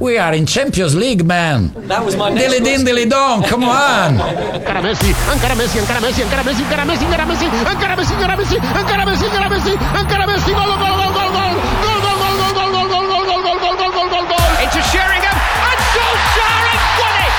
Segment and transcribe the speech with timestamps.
[0.00, 1.72] We are in Champions League, man.
[1.86, 3.42] That was my next Dilly din, dilly dong.
[3.44, 4.18] come on.
[4.18, 8.34] Encara Messi, encara Messi, encara Messi, encara Messi, encara Messi, encara Messi, encara Messi, encara
[8.34, 12.42] Messi, encara Messi, encara Messi, encara Messi, gol, gol, gol, gol, gol, gol, gol, gol,
[12.42, 14.50] gol, gol, gol, gol, gol, gol, gol, gol, gol, gol, gol.
[14.64, 17.34] into Sheringham, and Solskjaer has won it!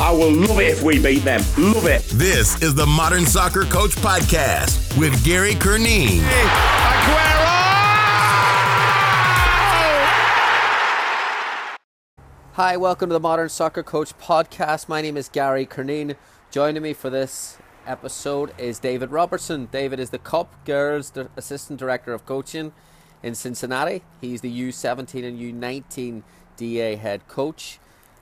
[0.00, 1.42] I will love it if we beat them.
[1.58, 2.02] Love it.
[2.14, 6.22] This is the Modern Soccer Coach Podcast with Gary Curneen.
[12.62, 14.86] Hi, welcome to the Modern Soccer Coach podcast.
[14.86, 16.14] My name is Gary Curneen.
[16.50, 19.64] Joining me for this episode is David Robertson.
[19.72, 22.72] David is the Cup Girls Assistant Director of Coaching
[23.22, 24.02] in Cincinnati.
[24.20, 26.22] He's the U17 and U19
[26.58, 27.78] DA head coach.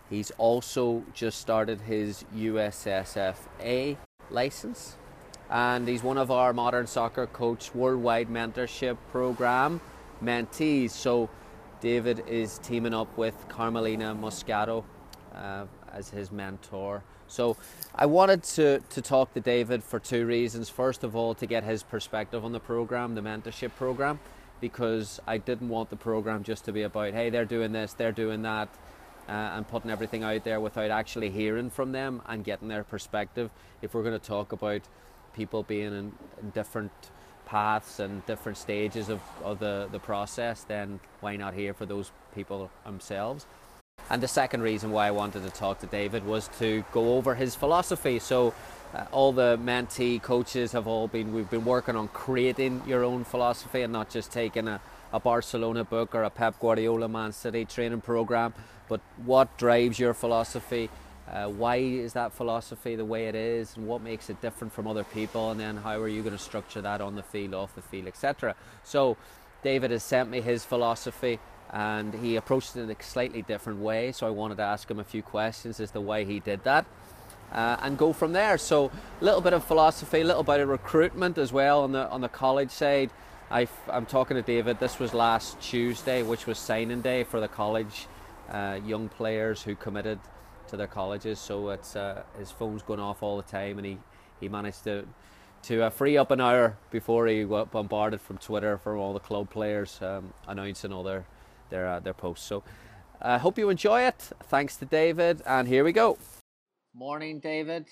[0.08, 3.96] He's also just started his USSFA
[4.30, 4.94] license.
[5.50, 9.80] And he's one of our Modern Soccer Coach Worldwide Mentorship Program
[10.22, 10.90] mentees.
[10.90, 11.28] So
[11.80, 14.84] David is teaming up with Carmelina Moscato
[15.34, 17.02] uh, as his mentor.
[17.28, 17.56] So
[17.94, 20.68] I wanted to, to talk to David for two reasons.
[20.68, 24.18] First of all, to get his perspective on the program, the mentorship program,
[24.60, 28.12] because I didn't want the program just to be about, hey, they're doing this, they're
[28.12, 28.68] doing that,
[29.28, 33.50] uh, and putting everything out there without actually hearing from them and getting their perspective.
[33.82, 34.80] If we're going to talk about
[35.34, 36.92] people being in, in different
[37.48, 42.12] paths and different stages of, of the, the process, then why not hear for those
[42.34, 43.46] people themselves?
[44.10, 47.34] And the second reason why I wanted to talk to David was to go over
[47.34, 48.18] his philosophy.
[48.18, 48.54] So,
[48.94, 53.24] uh, all the mentee coaches have all been, we've been working on creating your own
[53.24, 54.80] philosophy and not just taking a,
[55.12, 58.54] a Barcelona book or a Pep Guardiola Man City training program,
[58.88, 60.88] but what drives your philosophy?
[61.32, 64.86] Uh, why is that philosophy the way it is, and what makes it different from
[64.86, 67.74] other people, and then how are you going to structure that on the field, off
[67.74, 68.54] the field, etc.
[68.82, 69.16] So,
[69.62, 71.38] David has sent me his philosophy,
[71.70, 74.12] and he approached it in a slightly different way.
[74.12, 76.86] So, I wanted to ask him a few questions as to why he did that,
[77.52, 78.56] uh, and go from there.
[78.56, 78.90] So,
[79.20, 82.22] a little bit of philosophy, a little bit of recruitment as well on the on
[82.22, 83.10] the college side.
[83.50, 84.80] i am talking to David.
[84.80, 88.06] This was last Tuesday, which was signing day for the college
[88.50, 90.18] uh, young players who committed
[90.68, 91.38] to their colleges.
[91.38, 93.98] So it's uh, his phone's going off all the time, and he,
[94.40, 95.06] he managed to
[95.62, 99.20] to uh, free up an hour before he got bombarded from Twitter from all the
[99.20, 101.24] club players um, announcing all their
[101.70, 102.46] their uh, their posts.
[102.46, 102.62] So
[103.20, 104.30] I hope you enjoy it.
[104.44, 106.18] Thanks to David, and here we go.
[106.94, 107.86] Morning, David.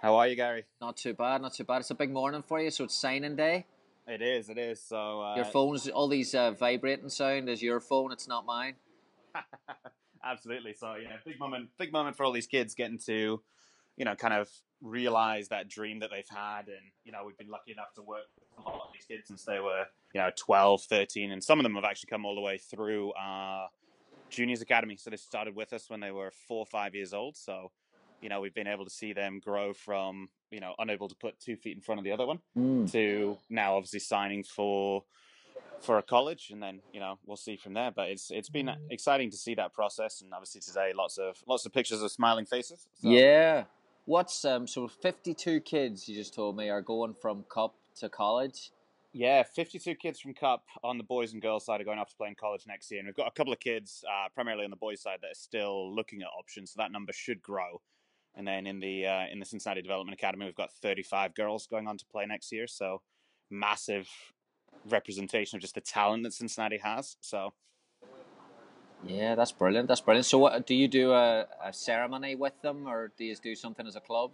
[0.00, 0.64] How are you, Gary?
[0.80, 1.80] Not too bad, not too bad.
[1.80, 3.66] It's a big morning for you, so it's signing day.
[4.06, 4.82] It is, it is.
[4.82, 8.12] So uh, Your phone's all these uh, vibrating sound is your phone.
[8.12, 8.74] It's not mine.
[10.24, 10.74] absolutely.
[10.74, 13.40] So yeah, big moment, big moment for all these kids getting to,
[13.96, 14.48] you know, kind of
[14.82, 18.26] realize that dream that they've had, and you know, we've been lucky enough to work
[18.38, 19.84] with a lot of these kids since they were,
[20.14, 23.12] you know, 12, 13, and some of them have actually come all the way through
[23.18, 23.68] our
[24.30, 24.96] juniors academy.
[24.96, 27.36] So they started with us when they were four or five years old.
[27.36, 27.70] So.
[28.20, 31.38] You know, we've been able to see them grow from, you know, unable to put
[31.38, 32.90] two feet in front of the other one mm.
[32.92, 35.04] to now obviously signing for
[35.84, 38.70] for a college and then you know we'll see from there but it's it's been
[38.90, 42.46] exciting to see that process and obviously today lots of lots of pictures of smiling
[42.46, 43.64] faces so, Yeah.
[44.06, 48.70] What's um so 52 kids you just told me are going from cup to college.
[49.12, 52.16] yeah 52 kids from cup on the boys and girls side are going off to
[52.16, 54.70] play in college next year and we've got a couple of kids uh, primarily on
[54.70, 57.80] the boys side that are still looking at options so that number should grow
[58.34, 61.86] and then in the uh, in the cincinnati development academy we've got 35 girls going
[61.86, 63.00] on to play next year so
[63.50, 64.08] massive
[64.88, 67.52] representation of just the talent that cincinnati has so
[69.06, 69.88] Yeah, that's brilliant.
[69.88, 70.26] That's brilliant.
[70.26, 73.86] So what do you do a, a ceremony with them or do you do something
[73.86, 74.32] as a club?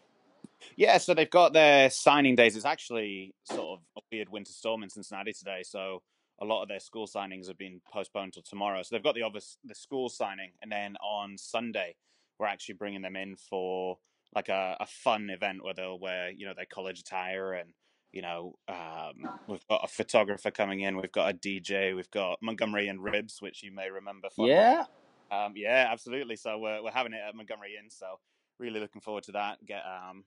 [0.76, 2.54] Yeah, so they've got their signing days.
[2.54, 6.02] It's actually sort of a weird winter storm in Cincinnati today, so
[6.40, 8.82] a lot of their school signings have been postponed till tomorrow.
[8.82, 11.96] So they've got the obvious the school signing, and then on Sunday
[12.38, 13.98] we're actually bringing them in for
[14.34, 17.70] like a, a fun event where they'll wear you know their college attire and
[18.12, 22.38] you know um, we've got a photographer coming in, we've got a DJ, we've got
[22.42, 24.28] Montgomery Inn Ribs, which you may remember.
[24.30, 24.84] From, Yeah.
[25.30, 26.36] um, yeah, absolutely.
[26.36, 27.90] So we're we're having it at Montgomery Inn.
[27.90, 28.18] So
[28.58, 29.64] really looking forward to that.
[29.66, 30.24] Get um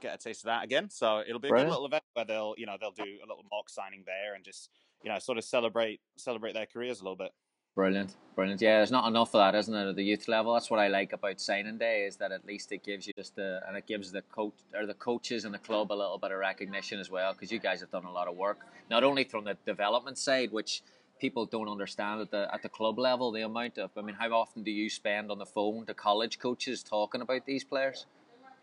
[0.00, 0.90] get a taste of that again.
[0.90, 3.44] So it'll be a good little event where they'll you know they'll do a little
[3.50, 4.68] mock signing there and just
[5.02, 7.32] you know sort of celebrate celebrate their careers a little bit.
[7.74, 8.16] Brilliant.
[8.34, 8.60] Brilliant.
[8.60, 10.52] Yeah, there's not enough of that, isn't it, at the youth level?
[10.54, 13.36] That's what I like about signing day is that at least it gives you just
[13.36, 16.32] the and it gives the coach or the coaches and the club a little bit
[16.32, 18.58] of recognition as well because you guys have done a lot of work,
[18.90, 20.82] not only from the development side, which
[21.18, 23.90] people don't understand at the at the club level the amount of.
[23.96, 27.46] I mean, how often do you spend on the phone to college coaches talking about
[27.46, 28.06] these players?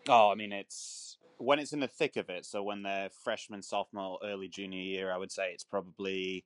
[0.08, 2.44] Oh, I mean it's when it's in the thick of it.
[2.44, 6.44] So when they're freshman, sophomore, early junior year, I would say it's probably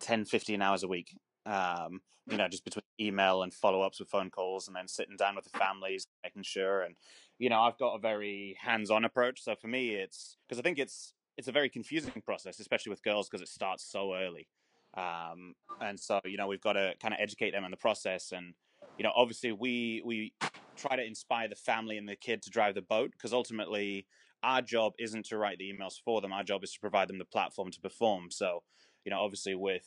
[0.00, 1.16] 10, 15 hours a week.
[1.46, 5.16] Um, you know, just between email and follow ups with phone calls, and then sitting
[5.16, 6.82] down with the families, making sure.
[6.82, 6.94] And
[7.38, 9.42] you know, I've got a very hands on approach.
[9.42, 13.02] So for me, it's because I think it's it's a very confusing process, especially with
[13.02, 14.48] girls, because it starts so early.
[14.94, 18.32] Um, and so you know, we've got to kind of educate them in the process,
[18.32, 18.54] and
[18.98, 20.32] you know, obviously we we
[20.76, 24.06] try to inspire the family and the kid to drive the boat because ultimately
[24.42, 26.32] our job isn't to write the emails for them.
[26.32, 28.30] Our job is to provide them the platform to perform.
[28.30, 28.62] So,
[29.04, 29.86] you know, obviously with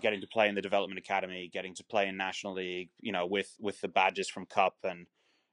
[0.00, 3.26] getting to play in the development academy, getting to play in national league, you know,
[3.26, 5.06] with with the badges from Cup and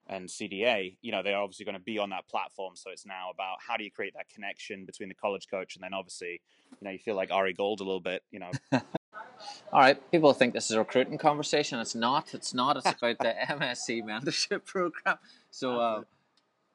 [0.10, 2.76] and CDA, you know, they're obviously going to be on that platform.
[2.76, 5.84] So it's now about how do you create that connection between the college coach and
[5.84, 6.42] then obviously,
[6.80, 8.52] you know, you feel like Ari Gold a little bit, you know.
[8.72, 11.80] All right, people think this is a recruiting conversation.
[11.80, 12.34] It's not.
[12.34, 12.78] It's not.
[12.78, 15.18] It's about the MSc mentorship program.
[15.52, 16.02] So, uh,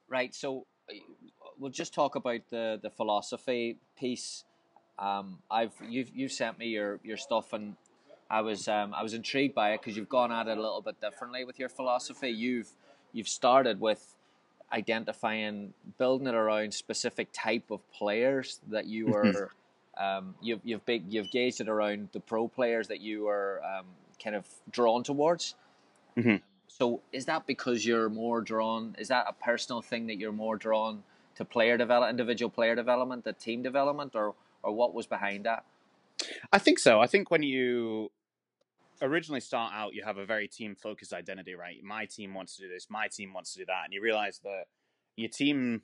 [0.08, 0.34] right.
[0.34, 0.94] So, uh,
[1.58, 4.44] we'll just talk about the the philosophy piece.
[4.98, 7.76] Um, I've you've you've sent me your your stuff and
[8.30, 10.80] I was um, I was intrigued by it because you've gone at it a little
[10.80, 12.30] bit differently with your philosophy.
[12.30, 12.70] You've
[13.12, 14.14] you've started with
[14.72, 19.50] identifying building it around specific type of players that you were
[19.98, 23.86] um, you've you've big you've gauged it around the pro players that you were um,
[24.22, 25.54] kind of drawn towards.
[26.16, 26.40] Mhm.
[26.68, 28.96] So is that because you're more drawn?
[28.98, 31.02] Is that a personal thing that you're more drawn
[31.36, 35.64] to player develop, individual player development, the team development, or or what was behind that?
[36.52, 37.00] I think so.
[37.00, 38.10] I think when you
[39.00, 41.76] originally start out, you have a very team focused identity, right?
[41.82, 43.84] My team wants to do this, my team wants to do that.
[43.84, 44.64] And you realize that
[45.16, 45.82] your team,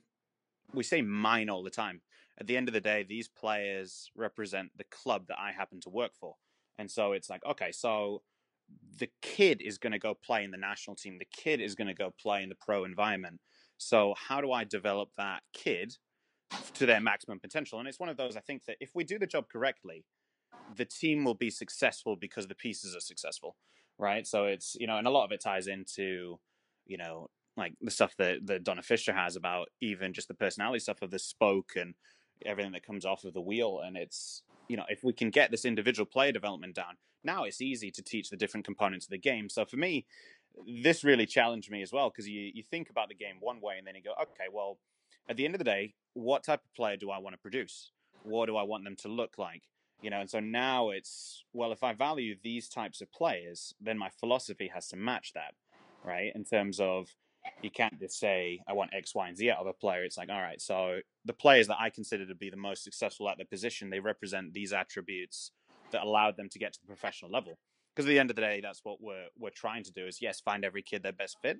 [0.73, 2.01] we say mine all the time.
[2.39, 5.89] At the end of the day, these players represent the club that I happen to
[5.89, 6.35] work for.
[6.77, 8.21] And so it's like, okay, so
[8.97, 11.87] the kid is going to go play in the national team, the kid is going
[11.87, 13.41] to go play in the pro environment.
[13.77, 15.95] So, how do I develop that kid
[16.73, 17.79] to their maximum potential?
[17.79, 20.05] And it's one of those, I think that if we do the job correctly,
[20.75, 23.55] the team will be successful because the pieces are successful,
[23.97, 24.25] right?
[24.25, 26.39] So it's you know, and a lot of it ties into
[26.85, 30.79] you know like the stuff that that Donna Fisher has about even just the personality
[30.79, 31.95] stuff of the spoke and
[32.45, 35.51] everything that comes off of the wheel, and it's you know if we can get
[35.51, 39.17] this individual player development down, now it's easy to teach the different components of the
[39.17, 39.49] game.
[39.49, 40.05] So for me,
[40.67, 43.75] this really challenged me as well because you you think about the game one way
[43.77, 44.77] and then you go, okay, well,
[45.27, 47.91] at the end of the day, what type of player do I want to produce?
[48.23, 49.63] What do I want them to look like?
[50.01, 53.97] you know and so now it's well if i value these types of players then
[53.97, 55.53] my philosophy has to match that
[56.03, 57.07] right in terms of
[57.61, 60.17] you can't just say i want x y and z out of a player it's
[60.17, 63.37] like all right so the players that i consider to be the most successful at
[63.37, 65.51] their position they represent these attributes
[65.91, 67.57] that allowed them to get to the professional level
[67.95, 70.21] because at the end of the day that's what we're we're trying to do is
[70.21, 71.57] yes find every kid their best fit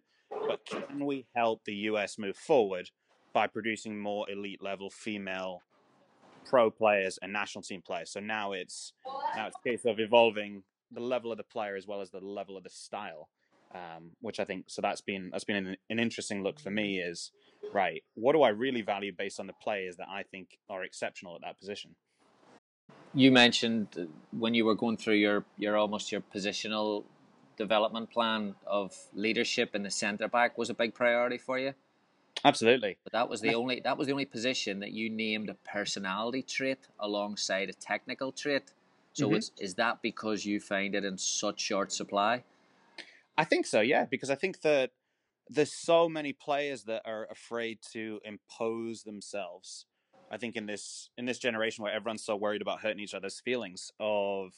[0.47, 2.89] but can we help the us move forward
[3.33, 5.61] by producing more elite level female
[6.45, 8.11] pro players and national team players.
[8.11, 8.93] So now it's
[9.35, 12.19] now it's a case of evolving the level of the player as well as the
[12.19, 13.29] level of the style,
[13.73, 16.99] um, which I think so that's been that's been an, an interesting look for me.
[16.99, 17.31] Is
[17.73, 21.35] right, what do I really value based on the players that I think are exceptional
[21.35, 21.95] at that position?
[23.13, 27.03] You mentioned uh, when you were going through your your almost your positional
[27.57, 31.73] development plan of leadership in the centre back was a big priority for you.
[32.43, 32.97] Absolutely.
[33.03, 36.41] But that was the only that was the only position that you named a personality
[36.41, 38.73] trait alongside a technical trait.
[39.13, 39.35] So Mhm.
[39.35, 42.43] it's, is that because you find it in such short supply?
[43.37, 44.91] I think so, yeah, because I think that
[45.47, 49.85] there's so many players that are afraid to impose themselves.
[50.29, 53.39] I think in this in this generation where everyone's so worried about hurting each other's
[53.39, 54.53] feelings of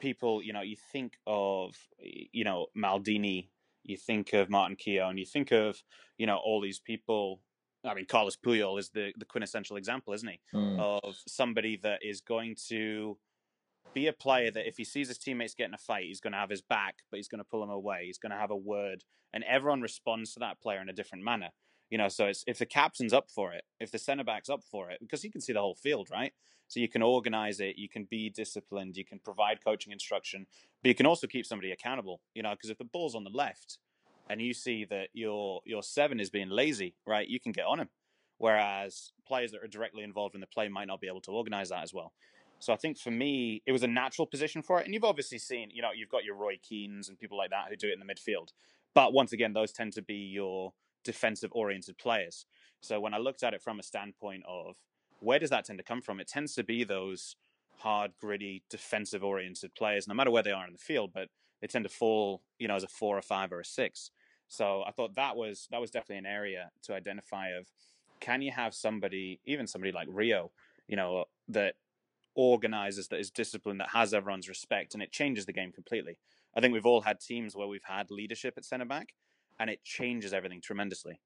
[0.00, 3.48] people, you know, you think of you know Maldini,
[3.84, 5.82] you think of Martin Keown, you think of
[6.18, 7.40] you know all these people.
[7.84, 10.40] I mean, Carlos Puyol is the the quintessential example, isn't he?
[10.54, 10.80] Mm.
[10.80, 13.18] Of somebody that is going to
[13.94, 16.38] be a player that if he sees his teammates getting a fight, he's going to
[16.38, 18.04] have his back, but he's going to pull them away.
[18.06, 21.24] He's going to have a word, and everyone responds to that player in a different
[21.24, 21.50] manner.
[21.92, 24.64] You know, so it's if the captain's up for it, if the centre back's up
[24.64, 26.32] for it, because you can see the whole field, right?
[26.68, 30.46] So you can organize it, you can be disciplined, you can provide coaching instruction,
[30.82, 32.22] but you can also keep somebody accountable.
[32.34, 33.76] You know, because if the ball's on the left
[34.30, 37.78] and you see that your your seven is being lazy, right, you can get on
[37.78, 37.90] him.
[38.38, 41.68] Whereas players that are directly involved in the play might not be able to organize
[41.68, 42.14] that as well.
[42.58, 44.86] So I think for me, it was a natural position for it.
[44.86, 47.66] And you've obviously seen, you know, you've got your Roy Keanes and people like that
[47.68, 48.48] who do it in the midfield.
[48.94, 50.72] But once again, those tend to be your
[51.04, 52.46] defensive oriented players.
[52.80, 54.76] So when I looked at it from a standpoint of
[55.20, 57.36] where does that tend to come from, it tends to be those
[57.78, 61.28] hard, gritty, defensive oriented players, no matter where they are in the field, but
[61.60, 64.10] they tend to fall, you know, as a four or five or a six.
[64.48, 67.66] So I thought that was that was definitely an area to identify of
[68.20, 70.50] can you have somebody, even somebody like Rio,
[70.88, 71.74] you know, that
[72.34, 76.18] organizes, that is disciplined, that has everyone's respect, and it changes the game completely.
[76.54, 79.14] I think we've all had teams where we've had leadership at centre back,
[79.62, 81.20] and it changes everything tremendously.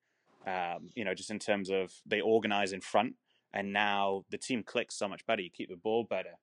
[0.46, 3.14] Um, you know, just in terms of they organize in front,
[3.54, 5.40] and now the team clicks so much better.
[5.40, 6.34] You keep the ball better.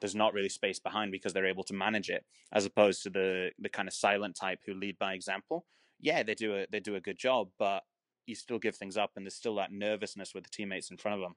[0.00, 3.50] There's not really space behind because they're able to manage it, as opposed to the
[3.58, 5.64] the kind of silent type who lead by example.
[5.98, 7.84] Yeah, they do a they do a good job, but
[8.26, 11.14] you still give things up, and there's still that nervousness with the teammates in front
[11.14, 11.36] of them.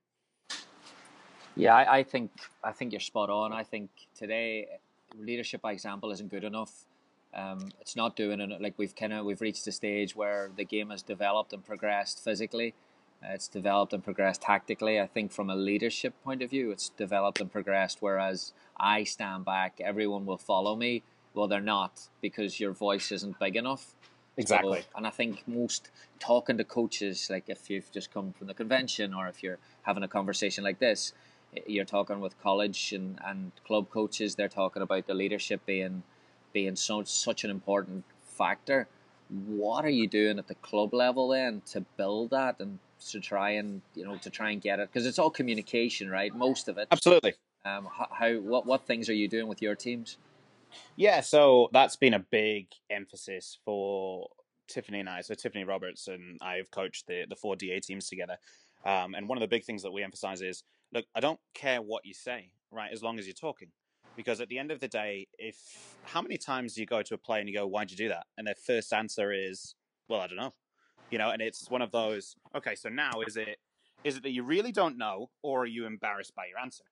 [1.56, 2.30] Yeah, I, I think
[2.62, 3.54] I think you're spot on.
[3.54, 4.68] I think today
[5.18, 6.74] leadership by example isn't good enough.
[7.36, 10.64] Um, it's not doing it like we've kind of we've reached a stage where the
[10.64, 12.74] game has developed and progressed physically.
[13.24, 15.00] Uh, it's developed and progressed tactically.
[15.00, 17.98] I think from a leadership point of view, it's developed and progressed.
[18.02, 21.04] Whereas I stand back, everyone will follow me.
[21.34, 23.96] Well, they're not because your voice isn't big enough.
[24.38, 24.82] Exactly.
[24.82, 28.54] So, and I think most talking to coaches, like if you've just come from the
[28.54, 31.14] convention or if you're having a conversation like this,
[31.68, 36.04] you're talking with college and, and club coaches, they're talking about the leadership being
[36.54, 38.88] being so such an important factor.
[39.48, 42.80] What are you doing at the club level then to build that and
[43.10, 46.34] to try and you know to try and get it because it's all communication, right?
[46.34, 46.88] Most of it.
[46.92, 47.34] Absolutely.
[47.66, 50.18] Um, how what what things are you doing with your teams?
[50.96, 54.28] Yeah, so that's been a big emphasis for
[54.68, 55.22] Tiffany and I.
[55.22, 58.38] So Tiffany Roberts and I have coached the the four DA teams together.
[58.86, 61.82] Um, and one of the big things that we emphasize is look, I don't care
[61.82, 63.70] what you say, right, as long as you're talking.
[64.16, 65.58] Because at the end of the day, if
[66.04, 68.10] how many times do you go to a play and you go, Why'd you do
[68.10, 68.26] that?
[68.38, 69.76] And their first answer is,
[70.08, 70.54] Well, I don't know.
[71.10, 73.58] You know, and it's one of those, okay, so now is it
[74.04, 76.84] is it that you really don't know or are you embarrassed by your answer?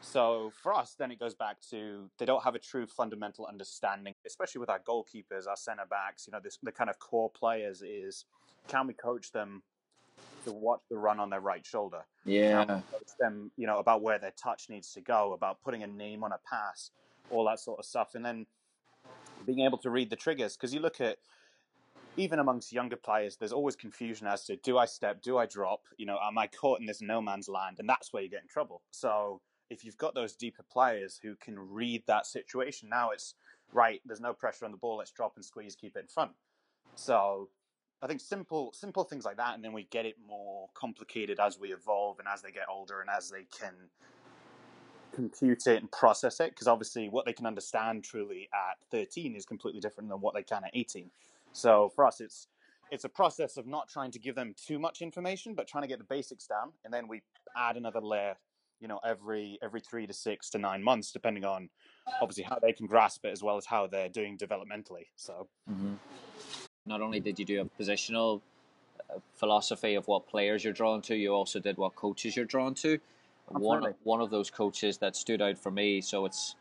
[0.00, 4.14] So for us, then it goes back to they don't have a true fundamental understanding,
[4.26, 7.82] especially with our goalkeepers, our centre backs, you know, this, the kind of core players
[7.82, 8.24] is
[8.68, 9.62] can we coach them
[10.44, 12.02] to watch the run on their right shoulder.
[12.24, 12.80] Yeah.
[13.18, 16.32] them, you know, about where their touch needs to go, about putting a name on
[16.32, 16.90] a pass,
[17.30, 18.14] all that sort of stuff.
[18.14, 18.46] And then
[19.46, 20.56] being able to read the triggers.
[20.56, 21.18] Because you look at,
[22.16, 25.82] even amongst younger players, there's always confusion as to do I step, do I drop,
[25.96, 27.76] you know, am I caught in this no man's land?
[27.78, 28.82] And that's where you get in trouble.
[28.90, 33.34] So if you've got those deeper players who can read that situation, now it's
[33.72, 36.32] right, there's no pressure on the ball, let's drop and squeeze, keep it in front.
[36.96, 37.48] So
[38.02, 41.58] I think simple simple things like that, and then we get it more complicated as
[41.58, 43.74] we evolve and as they get older and as they can
[45.12, 46.50] compute it and process it.
[46.50, 50.42] Because obviously, what they can understand truly at 13 is completely different than what they
[50.42, 51.10] can at 18.
[51.52, 52.48] So for us, it's
[52.90, 55.88] it's a process of not trying to give them too much information, but trying to
[55.88, 57.22] get the basics down, and then we
[57.56, 58.34] add another layer.
[58.80, 61.68] You know, every every three to six to nine months, depending on
[62.22, 65.08] obviously how they can grasp it as well as how they're doing developmentally.
[65.16, 65.48] So.
[65.70, 65.96] Mm-hmm
[66.86, 68.40] not only did you do a positional
[69.10, 72.74] uh, philosophy of what players you're drawn to, you also did what coaches you're drawn
[72.74, 72.98] to.
[73.48, 76.00] One one of those coaches that stood out for me.
[76.00, 76.54] So it's,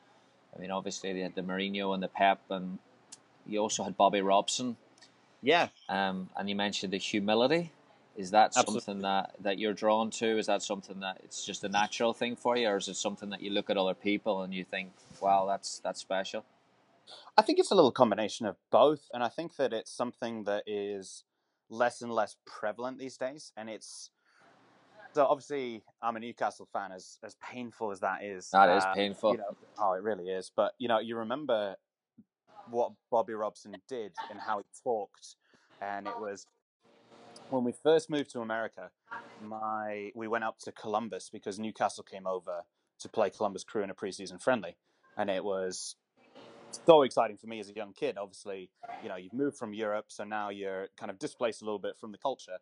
[0.55, 2.79] I mean, obviously they had the Mourinho and the Pep, and
[3.45, 4.75] you also had Bobby Robson.
[5.41, 5.67] Yeah.
[5.87, 7.71] Um, and you mentioned the humility.
[8.17, 8.81] Is that Absolutely.
[8.81, 10.37] something that, that you're drawn to?
[10.37, 13.29] Is that something that it's just a natural thing for you, or is it something
[13.29, 16.43] that you look at other people and you think, "Wow, that's that's special"?
[17.37, 20.63] I think it's a little combination of both, and I think that it's something that
[20.67, 21.23] is
[21.69, 24.11] less and less prevalent these days, and it's
[25.13, 28.49] so obviously I'm a Newcastle fan, as as painful as that is.
[28.51, 29.31] That is uh, painful.
[29.33, 30.51] You know, oh, it really is.
[30.55, 31.75] But you know, you remember
[32.69, 35.35] what Bobby Robson did and how he talked,
[35.81, 36.45] and it was
[37.49, 38.91] when we first moved to America.
[39.41, 42.63] My we went up to Columbus because Newcastle came over
[42.99, 44.75] to play Columbus Crew in a preseason friendly,
[45.17, 45.95] and it was
[46.71, 48.17] so exciting for me as a young kid.
[48.17, 48.69] Obviously,
[49.03, 51.97] you know, you've moved from Europe, so now you're kind of displaced a little bit
[51.97, 52.57] from the culture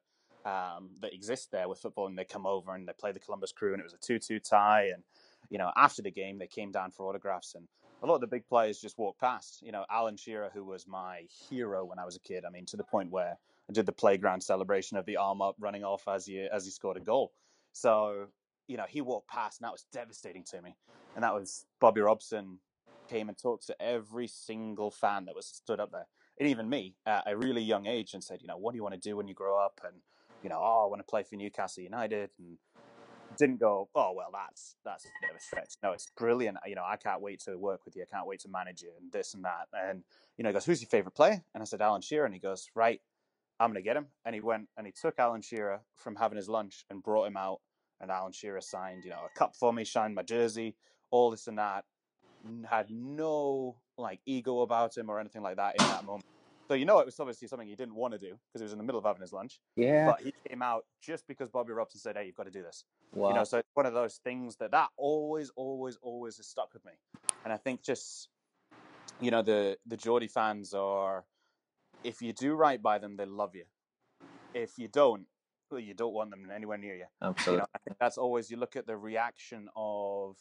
[0.46, 2.08] um, that exists there with football.
[2.08, 4.40] And they come over and they play the Columbus Crew, and it was a two-two
[4.40, 4.90] tie.
[4.94, 5.04] And
[5.50, 7.68] you know, after the game, they came down for autographs, and
[8.04, 9.62] a lot of the big players just walked past.
[9.62, 12.44] You know, Alan Shearer, who was my hero when I was a kid.
[12.46, 13.38] I mean, to the point where
[13.70, 16.72] I did the playground celebration of the arm up, running off as he as he
[16.72, 17.32] scored a goal.
[17.74, 18.28] So
[18.68, 20.76] you know, he walked past, and that was devastating to me.
[21.16, 22.60] And that was Bobby Robson
[23.08, 26.08] came and talked to every single fan that was stood up there,
[26.40, 28.84] and even me at a really young age, and said, you know, what do you
[28.84, 29.80] want to do when you grow up?
[29.84, 29.96] And
[30.44, 32.58] you know, oh, I want to play for Newcastle United, and
[33.38, 35.74] didn't go, oh well, that's that's a bit of a stretch.
[35.84, 36.58] No, it's brilliant.
[36.66, 38.04] You know, I can't wait to work with you.
[38.04, 39.68] I can't wait to manage you, and this and that.
[39.74, 40.04] And
[40.38, 41.44] you know, he goes, who's your favorite player?
[41.54, 43.02] And I said, Alan Shearer, and he goes, right,
[43.60, 44.08] I'm gonna get him.
[44.26, 47.38] And he went and he took Alan Shearer from having his lunch and brought him
[47.38, 47.60] out.
[48.00, 50.76] And Alan Shearer signed, you know, a cup for me, signed my jersey,
[51.10, 51.86] all this and that
[52.70, 56.25] had no like ego about him or anything like that in that moment.
[56.68, 58.74] So you know it was obviously something he didn't want to do because he was
[58.74, 59.60] in the middle of having his lunch.
[59.75, 60.08] Yeah.
[60.08, 62.84] But he came out just because Bobby Robson said, "Hey, you've got to do this."
[63.13, 63.30] wow.
[63.30, 66.74] You know, so it's one of those things that that always, always, always has stuck
[66.74, 66.92] with me.
[67.44, 68.30] And I think just,
[69.22, 71.25] you know, the the Geordie fans are,
[72.04, 73.66] if you do right by them, they love you.
[74.54, 75.25] If you don't,
[75.72, 77.06] well, you don't want them anywhere near you.
[77.22, 77.60] You Absolutely.
[77.60, 80.36] know, I think that's always you look at the reaction of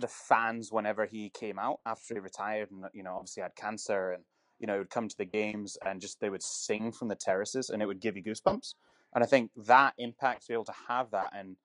[0.00, 4.12] the fans whenever he came out after he retired, and you know, obviously had cancer,
[4.12, 4.24] and
[4.58, 7.16] you know, he would come to the games and just they would sing from the
[7.16, 8.74] terraces, and it would give you goosebumps.
[9.14, 11.56] And I think that impact to be able to have that, and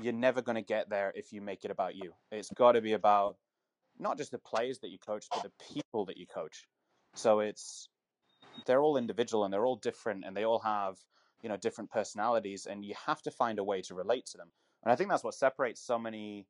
[0.00, 2.12] you're never going to get there if you make it about you.
[2.30, 3.36] It's got to be about
[3.98, 6.66] not just the players that you coach, but the people that you coach.
[7.14, 7.88] So it's
[8.66, 10.96] they're all individual and they're all different, and they all have
[11.42, 14.50] you know different personalities, and you have to find a way to relate to them.
[14.82, 16.46] And I think that's what separates so many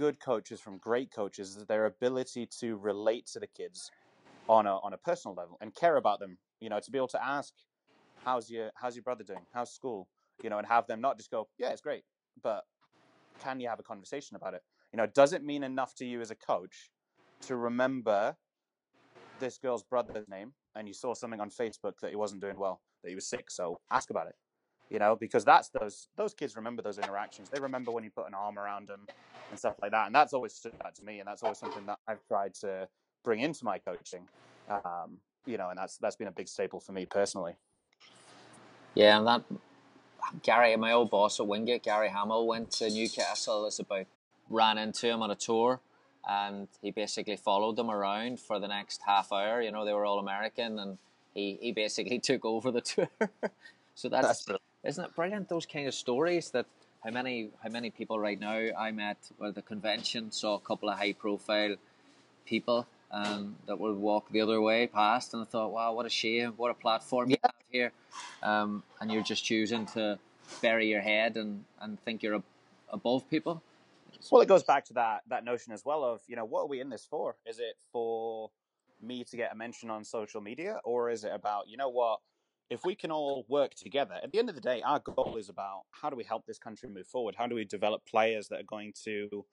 [0.00, 3.90] good coaches from great coaches is their ability to relate to the kids
[4.48, 6.38] on a on a personal level and care about them.
[6.58, 7.52] You know, to be able to ask,
[8.24, 9.44] "How's your How's your brother doing?
[9.52, 10.08] How's school?"
[10.42, 12.04] You know, and have them not just go, "Yeah, it's great,"
[12.42, 12.64] but
[13.40, 14.62] can you have a conversation about it?
[14.90, 16.90] You know, does it mean enough to you as a coach
[17.42, 18.36] to remember
[19.38, 22.80] this girl's brother's name and you saw something on Facebook that he wasn't doing well,
[23.02, 24.34] that he was sick, so ask about it.
[24.90, 27.48] You know, because that's those those kids remember those interactions.
[27.48, 29.06] They remember when you put an arm around them
[29.50, 31.86] and stuff like that, and that's always stood out to me, and that's always something
[31.86, 32.88] that I've tried to
[33.22, 34.22] bring into my coaching.
[34.68, 37.54] Um, you know, and that's that's been a big staple for me personally.
[38.94, 39.42] Yeah, and that
[40.42, 43.66] Gary, my old boss at Wingate, Gary Hamill, went to Newcastle.
[43.66, 44.06] It's about
[44.48, 45.80] ran into him on a tour,
[46.28, 49.62] and he basically followed them around for the next half hour.
[49.62, 50.98] You know, they were all American, and
[51.34, 53.08] he, he basically took over the tour.
[53.94, 54.59] so that's, That's.
[54.84, 55.48] Isn't it brilliant?
[55.48, 56.66] Those kind of stories that
[57.04, 60.88] how many how many people right now I met at the convention saw a couple
[60.90, 61.76] of high profile
[62.46, 66.10] people um, that would walk the other way past, and I thought, wow, what a
[66.10, 67.92] shame, what a platform you have here,
[68.42, 70.18] um, and you're just choosing to
[70.62, 72.44] bury your head and, and think you're ab-
[72.90, 73.62] above people.
[74.30, 76.68] Well, it goes back to that that notion as well of you know what are
[76.68, 77.36] we in this for?
[77.46, 78.50] Is it for
[79.00, 82.20] me to get a mention on social media, or is it about you know what?
[82.70, 85.48] If we can all work together, at the end of the day, our goal is
[85.48, 87.34] about how do we help this country move forward?
[87.36, 89.44] How do we develop players that are going to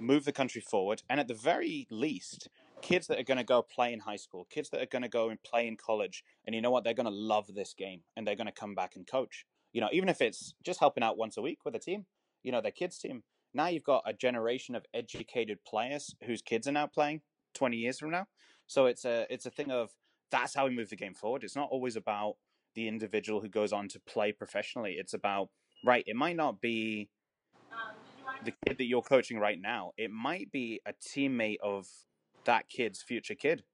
[0.00, 1.04] move the country forward?
[1.08, 2.48] And at the very least,
[2.82, 5.08] kids that are going to go play in high school, kids that are going to
[5.08, 6.82] go and play in college, and you know what?
[6.82, 9.46] They're going to love this game and they're going to come back and coach.
[9.72, 12.06] You know, even if it's just helping out once a week with a team,
[12.42, 13.22] you know, their kids' team.
[13.54, 17.20] Now you've got a generation of educated players whose kids are now playing
[17.54, 18.26] 20 years from now.
[18.66, 19.90] So it's a it's a thing of
[20.30, 21.44] that's how we move the game forward.
[21.44, 22.34] It's not always about
[22.74, 24.96] the individual who goes on to play professionally.
[24.98, 25.48] It's about
[25.84, 26.04] right.
[26.06, 27.08] It might not be
[28.44, 29.92] the kid that you're coaching right now.
[29.96, 31.86] It might be a teammate of
[32.44, 33.64] that kid's future kid.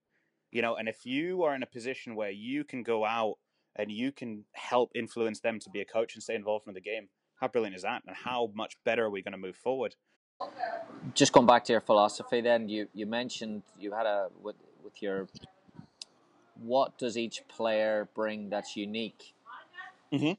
[0.51, 3.35] You know, and if you are in a position where you can go out
[3.75, 6.81] and you can help influence them to be a coach and stay involved in the
[6.81, 8.01] game, how brilliant is that?
[8.07, 9.95] And how much better are we going to move forward?
[11.13, 15.01] Just going back to your philosophy, then you, you mentioned you had a with with
[15.01, 15.27] your
[16.61, 19.33] what does each player bring that's unique?
[20.11, 20.37] Mhm.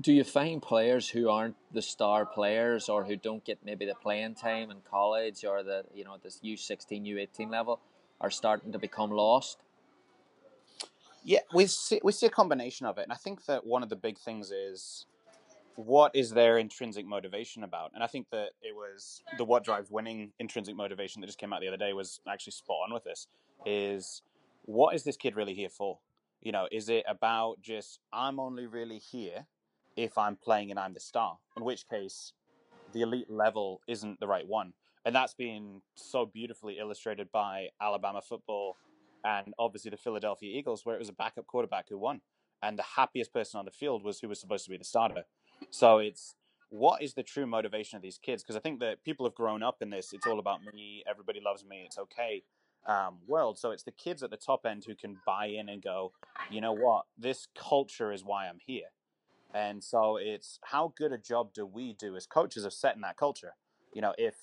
[0.00, 3.94] Do you find players who aren't the star players or who don't get maybe the
[3.94, 7.80] playing time in college or the you know this U sixteen U eighteen level
[8.20, 9.58] are starting to become lost?
[11.22, 13.88] Yeah, we see we see a combination of it, and I think that one of
[13.88, 15.06] the big things is
[15.76, 19.90] what is their intrinsic motivation about, and I think that it was the what drives
[19.90, 23.04] winning intrinsic motivation that just came out the other day was actually spot on with
[23.04, 23.26] this.
[23.64, 24.22] Is
[24.64, 25.98] what is this kid really here for?
[26.40, 29.46] You know, is it about just I'm only really here
[29.96, 31.38] if I'm playing and I'm the star?
[31.56, 32.32] In which case,
[32.92, 34.72] the elite level isn't the right one,
[35.04, 38.76] and that's been so beautifully illustrated by Alabama football
[39.24, 42.20] and obviously the Philadelphia Eagles, where it was a backup quarterback who won,
[42.62, 45.24] and the happiest person on the field was who was supposed to be the starter.
[45.70, 46.34] So it's
[46.68, 48.42] what is the true motivation of these kids?
[48.42, 50.12] Because I think that people have grown up in this.
[50.12, 51.02] It's all about me.
[51.08, 51.84] Everybody loves me.
[51.86, 52.42] It's okay.
[52.86, 53.58] Um, world.
[53.58, 56.12] So it's the kids at the top end who can buy in and go,
[56.50, 57.06] you know what?
[57.16, 58.92] This culture is why I'm here.
[59.54, 63.16] And so it's how good a job do we do as coaches of setting that
[63.16, 63.54] culture?
[63.94, 64.34] You know, if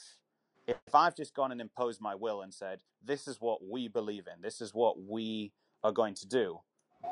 [0.68, 4.26] if I've just gone and imposed my will and said, this is what we believe
[4.28, 5.52] in, this is what we
[5.84, 6.60] are going to do,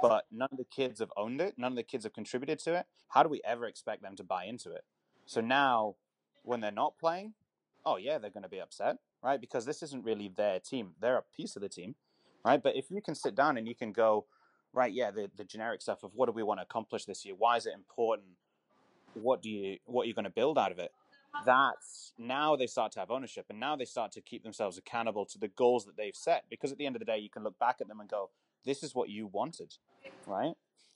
[0.01, 2.75] but none of the kids have owned it, none of the kids have contributed to
[2.75, 4.83] it, how do we ever expect them to buy into it?
[5.25, 5.95] So now,
[6.43, 7.33] when they're not playing,
[7.85, 9.39] oh yeah, they're going to be upset, right?
[9.39, 10.91] Because this isn't really their team.
[10.99, 11.95] They're a piece of the team,
[12.45, 12.61] right?
[12.61, 14.25] But if you can sit down and you can go,
[14.73, 17.35] right, yeah, the, the generic stuff of what do we want to accomplish this year?
[17.37, 18.29] Why is it important?
[19.13, 20.91] What do you what are you going to build out of it?
[21.45, 25.25] That's now they start to have ownership and now they start to keep themselves accountable
[25.27, 26.45] to the goals that they've set.
[26.49, 28.29] Because at the end of the day, you can look back at them and go,
[28.65, 29.73] this is what you wanted,
[30.25, 30.53] right?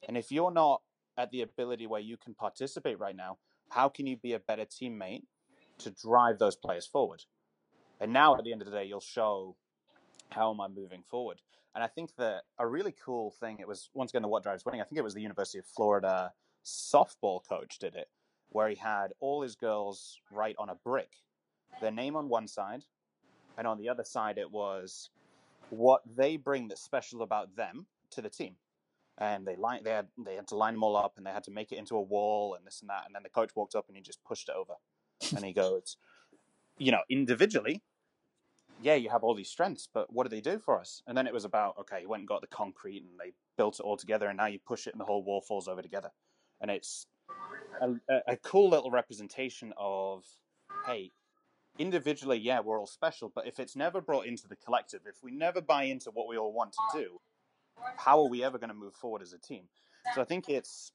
[0.08, 0.82] And if you're not
[1.18, 3.38] at the ability where you can participate right now,
[3.70, 5.24] how can you be a better teammate
[5.80, 7.24] to drive those players forward?
[8.00, 9.56] And now at the end of the day, you'll show
[10.30, 11.42] how am I moving forward.
[11.76, 14.66] And I think that a really cool thing, it was once again the What Drives
[14.66, 18.10] Winning, I think it was the University of Florida softball coach did it,
[18.50, 21.10] where he had all his girls write on a brick
[21.82, 22.84] their name on one side,
[23.58, 25.10] and on the other side it was
[25.70, 28.56] what they bring that's special about them to the team.
[29.18, 31.44] And they line, they had they had to line them all up, and they had
[31.44, 33.04] to make it into a wall, and this and that.
[33.06, 34.74] And then the coach walked up and he just pushed it over,
[35.36, 35.98] and he goes,
[36.78, 37.82] you know, individually,
[38.82, 41.02] yeah, you have all these strengths, but what do they do for us?
[41.08, 43.80] And then it was about, okay, you went and got the concrete and they built
[43.80, 46.10] it all together, and now you push it and the whole wall falls over together.
[46.60, 47.08] And it's
[47.82, 47.94] a,
[48.28, 50.26] a cool little representation of,
[50.86, 51.12] hey,
[51.78, 55.32] individually, yeah, we're all special, but if it's never brought into the collective, if we
[55.32, 57.20] never buy into what we all want to do,
[57.98, 59.64] how are we ever going to move forward as a team?
[60.14, 60.92] So I think it's,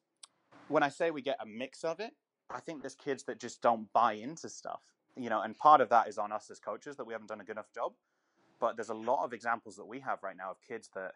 [0.69, 2.13] when I say we get a mix of it,
[2.51, 4.83] I think there's kids that just don't buy into stuff
[5.19, 7.41] you know, and part of that is on us as coaches that we haven't done
[7.41, 7.93] a good enough job.
[8.61, 11.13] But there's a lot of examples that we have right now of kids that,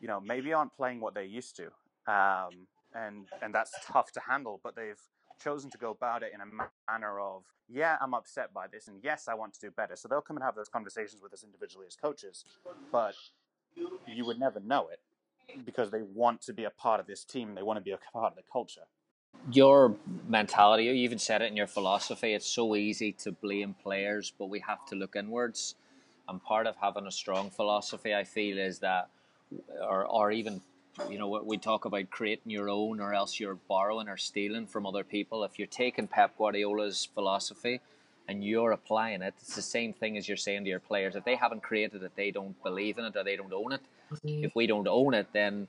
[0.00, 1.66] you know, maybe aren't playing what they used to,
[2.10, 4.60] um, and and that's tough to handle.
[4.62, 5.00] But they've
[5.42, 8.98] chosen to go about it in a manner of, yeah, I'm upset by this, and
[9.02, 9.96] yes, I want to do better.
[9.96, 12.44] So they'll come and have those conversations with us individually as coaches,
[12.90, 13.14] but
[14.06, 15.00] you would never know it
[15.64, 17.54] because they want to be a part of this team.
[17.54, 18.86] They want to be a part of the culture
[19.52, 19.96] your
[20.28, 24.48] mentality, you even said it in your philosophy, it's so easy to blame players, but
[24.48, 25.74] we have to look inwards.
[26.28, 29.08] And part of having a strong philosophy, I feel, is that,
[29.80, 30.60] or, or even,
[31.08, 34.84] you know, we talk about creating your own, or else you're borrowing or stealing from
[34.84, 35.44] other people.
[35.44, 37.80] If you're taking Pep Guardiola's philosophy
[38.28, 41.16] and you're applying it, it's the same thing as you're saying to your players.
[41.16, 43.80] If they haven't created it, they don't believe in it or they don't own it.
[44.12, 44.44] Mm-hmm.
[44.44, 45.68] If we don't own it, then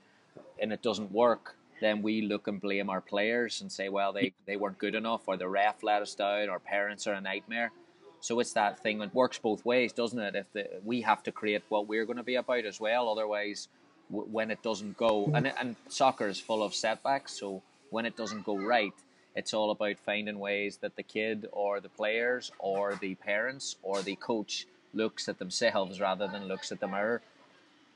[0.60, 4.32] and it doesn't work, then we look and blame our players and say, well, they,
[4.46, 7.72] they weren't good enough, or the ref let us down, or parents are a nightmare.
[8.20, 10.34] So it's that thing that works both ways, doesn't it?
[10.34, 13.68] If the, we have to create what we're going to be about as well, otherwise,
[14.10, 17.38] w- when it doesn't go, and and soccer is full of setbacks.
[17.40, 18.92] So when it doesn't go right,
[19.34, 24.02] it's all about finding ways that the kid or the players or the parents or
[24.02, 27.22] the coach looks at themselves rather than looks at the mirror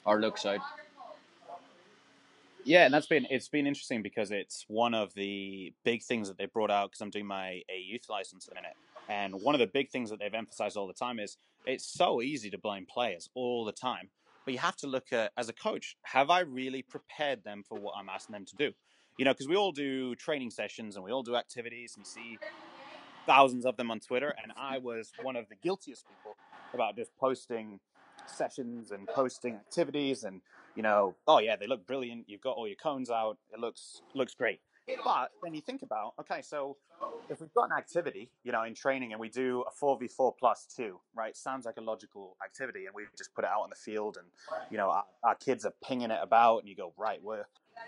[0.07, 0.61] or looks out.
[2.65, 6.39] Yeah, and that's been it's been interesting because it's one of the big things that
[6.39, 8.77] they brought out because I'm doing my a youth license in a minute,
[9.09, 12.23] and one of the big things that they've emphasized all the time is it's so
[12.23, 14.09] easy to blame players all the time,
[14.47, 17.79] but you have to look at as a coach, have I really prepared them for
[17.79, 18.73] what I'm asking them to do?
[19.19, 22.39] You know, because we all do training sessions and we all do activities and see
[23.27, 26.37] thousands of them on Twitter, and I was one of the guiltiest people
[26.73, 27.79] about just posting
[28.27, 30.41] sessions and posting activities and
[30.75, 32.25] you know oh yeah they look brilliant.
[32.29, 33.39] You've got all your cones out.
[33.53, 34.61] It looks looks great.
[35.05, 36.77] But then you think about okay so
[37.31, 40.67] if we've got an activity you know in training and we do a 4v4 plus
[40.77, 43.77] 2 right sounds like a logical activity and we just put it out on the
[43.77, 44.27] field and
[44.71, 47.47] you know our, our kids are pinging it about and you go right we're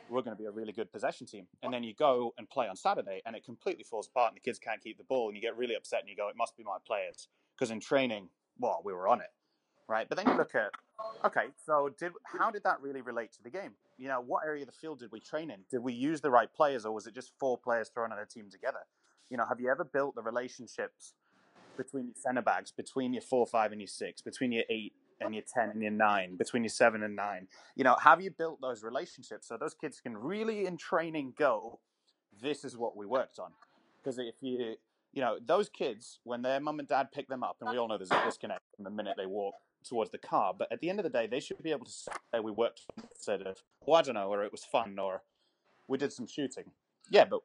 [0.09, 1.47] we're going to be a really good possession team.
[1.63, 4.41] And then you go and play on saturday and it completely falls apart and the
[4.41, 6.57] kids can't keep the ball and you get really upset and you go it must
[6.57, 7.29] be my players.
[7.55, 9.31] Because in training well we were on it
[9.89, 10.09] right?
[10.09, 10.71] But then you look at,
[11.25, 13.73] okay, so did how did that really relate to the game?
[13.99, 15.61] You know, what area of the field did we train in?
[15.71, 18.27] Did we use the right players, or was it just four players thrown on a
[18.27, 18.81] team together?
[19.31, 21.15] You know, have you ever built the relationships
[21.77, 25.35] between your centre backs, between your four, five, and your six, between your eight and
[25.35, 27.49] your ten and your nine, between your seven and nine?
[27.75, 31.81] You know, have you built those relationships so those kids can really in training go,
[32.41, 33.51] this is what we worked on?
[34.03, 34.77] Because if you
[35.13, 37.89] you know, those kids, when their mum and dad pick them up, and we all
[37.89, 39.55] know there's a disconnect from the minute they walk
[39.89, 40.55] towards the car.
[40.57, 42.11] But at the end of the day, they should be able to say
[42.43, 45.23] we worked instead of, well, I don't know, or it was fun, or
[45.89, 46.65] we did some shooting.
[47.11, 47.41] Yeah, but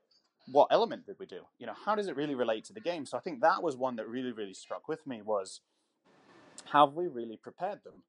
[0.51, 1.41] what element did we do?
[1.59, 3.05] You know, how does it really relate to the game?
[3.05, 5.61] So I think that was one that really, really struck with me was
[6.71, 8.03] have we really prepared them?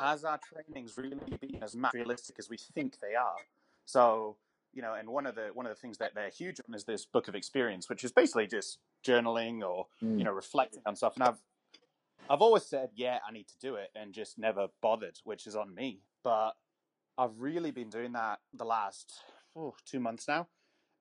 [0.00, 3.36] Has our trainings really been as materialistic as we think they are?
[3.84, 4.36] So,
[4.74, 6.84] you know, and one of the one of the things that they're huge on is
[6.84, 10.18] this book of experience, which is basically just journaling or mm.
[10.18, 11.14] you know reflecting on stuff.
[11.14, 11.40] And I've
[12.28, 15.54] I've always said, yeah, I need to do it, and just never bothered, which is
[15.54, 16.00] on me.
[16.24, 16.52] But
[17.16, 19.22] I've really been doing that the last
[19.56, 20.48] oh, two months now,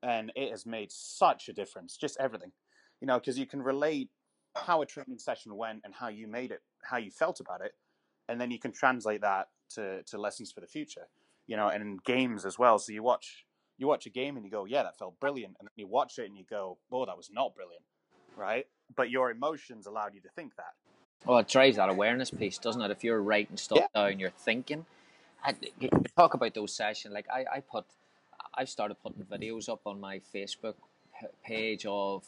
[0.03, 1.97] and it has made such a difference.
[1.97, 2.51] Just everything,
[3.01, 4.09] you know, because you can relate
[4.55, 7.73] how a training session went and how you made it, how you felt about it,
[8.29, 11.07] and then you can translate that to to lessons for the future,
[11.47, 12.77] you know, and games as well.
[12.77, 13.45] So you watch
[13.77, 16.19] you watch a game and you go, yeah, that felt brilliant, and then you watch
[16.19, 17.83] it and you go, oh, that was not brilliant,
[18.38, 18.67] right?
[18.95, 20.75] But your emotions allowed you to think that
[21.25, 22.91] well, it drives that awareness piece, doesn't it?
[22.91, 23.88] If you're writing stuff yeah.
[24.09, 24.85] down, you're thinking.
[25.43, 27.13] I, you talk about those sessions.
[27.13, 27.85] Like I, I put,
[28.53, 30.75] I've started putting videos up on my Facebook
[31.43, 32.23] page of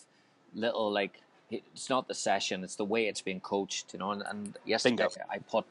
[0.54, 4.12] little like it's not the session, it's the way it's being coached, you know.
[4.12, 5.10] And, and yesterday Bingo.
[5.30, 5.66] I put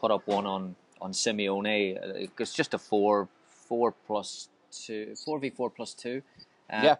[0.00, 1.96] put up one on on Simeone.
[1.96, 6.22] Uh, It's just a four four plus two four v four plus two.
[6.72, 6.96] Uh, Yeah.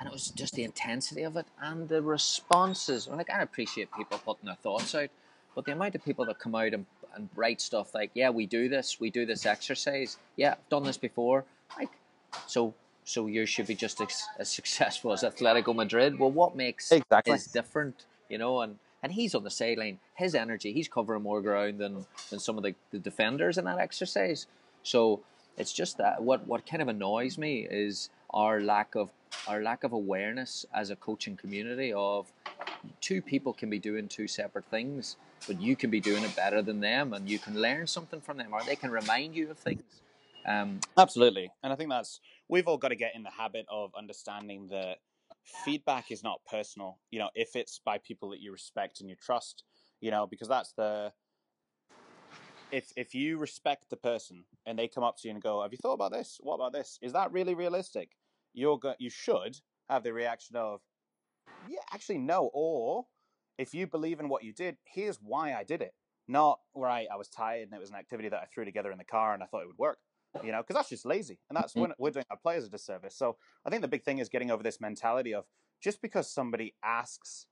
[0.00, 3.06] And it was just the intensity of it and the responses.
[3.06, 5.10] And like I appreciate people putting their thoughts out,
[5.54, 8.46] but the amount of people that come out and, and write stuff like, "Yeah, we
[8.46, 10.16] do this, we do this exercise.
[10.36, 11.44] Yeah, I've done this before."
[11.78, 11.90] Like,
[12.46, 16.18] so so you should be just as, as successful as Atletico Madrid.
[16.18, 17.34] Well, what makes Exactly.
[17.34, 18.62] is different, you know?
[18.62, 19.98] And and he's on the sideline.
[20.14, 23.78] His energy, he's covering more ground than than some of the, the defenders in that
[23.78, 24.46] exercise.
[24.82, 25.20] So
[25.58, 29.10] it's just that what what kind of annoys me is our lack of
[29.46, 32.32] our lack of awareness as a coaching community of
[33.00, 35.16] two people can be doing two separate things,
[35.46, 38.36] but you can be doing it better than them, and you can learn something from
[38.36, 39.82] them, or they can remind you of things.
[40.46, 41.50] Um, Absolutely.
[41.62, 44.98] And I think that's, we've all got to get in the habit of understanding that
[45.64, 46.98] feedback is not personal.
[47.10, 49.64] You know, if it's by people that you respect and you trust,
[50.00, 51.12] you know, because that's the,
[52.72, 55.72] if, if you respect the person and they come up to you and go, have
[55.72, 56.38] you thought about this?
[56.40, 56.98] What about this?
[57.02, 58.10] Is that really realistic?
[58.52, 59.56] You're go- you should
[59.88, 60.80] have the reaction of,
[61.68, 62.50] yeah, actually, no.
[62.54, 63.06] Or
[63.58, 65.92] if you believe in what you did, here's why I did it.
[66.28, 68.98] Not, right, I was tired and it was an activity that I threw together in
[68.98, 69.98] the car and I thought it would work
[70.42, 71.82] you know, because that's just lazy, and that's mm-hmm.
[71.82, 73.16] when we're doing our players a disservice.
[73.16, 73.36] So
[73.66, 75.44] I think the big thing is getting over this mentality of
[75.82, 77.46] just because somebody asks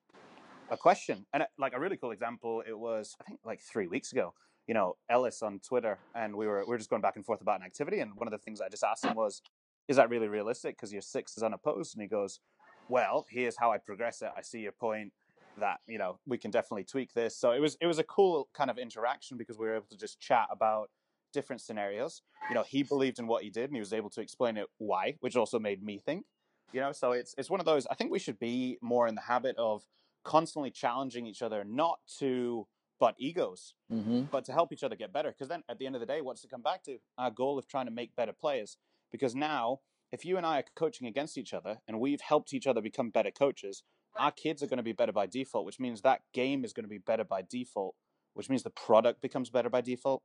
[0.71, 3.87] a question, and uh, like a really cool example, it was I think like three
[3.87, 4.35] weeks ago.
[4.67, 7.41] You know, Ellis on Twitter, and we were we were just going back and forth
[7.41, 9.41] about an activity, and one of the things I just asked him was,
[9.89, 10.77] "Is that really realistic?
[10.77, 12.41] Because your six is unopposed," and he goes,
[12.89, 14.31] "Well, here's how I progress it.
[14.37, 15.13] I see your point."
[15.59, 17.37] That you know we can definitely tweak this.
[17.37, 19.97] So it was it was a cool kind of interaction because we were able to
[19.97, 20.91] just chat about
[21.33, 22.23] different scenarios.
[22.49, 24.67] You know, he believed in what he did and he was able to explain it
[24.79, 26.25] why, which also made me think.
[26.73, 29.15] You know, so it's it's one of those I think we should be more in
[29.15, 29.83] the habit of
[30.25, 32.67] constantly challenging each other not to
[33.01, 34.23] butt egos, mm-hmm.
[34.31, 35.31] but to help each other get better.
[35.31, 36.99] Because then at the end of the day, what's it come back to?
[37.17, 38.77] Our goal of trying to make better players.
[39.11, 39.81] Because now,
[40.13, 43.11] if you and I are coaching against each other and we've helped each other become
[43.11, 43.83] better coaches,
[44.19, 46.85] our kids are going to be better by default, which means that game is going
[46.85, 47.95] to be better by default,
[48.35, 50.23] which means the product becomes better by default.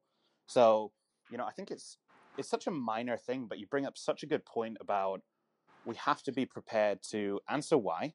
[0.48, 0.94] So,
[1.30, 1.98] you know, I think it's
[2.38, 5.22] it's such a minor thing, but you bring up such a good point about
[5.84, 8.14] we have to be prepared to answer why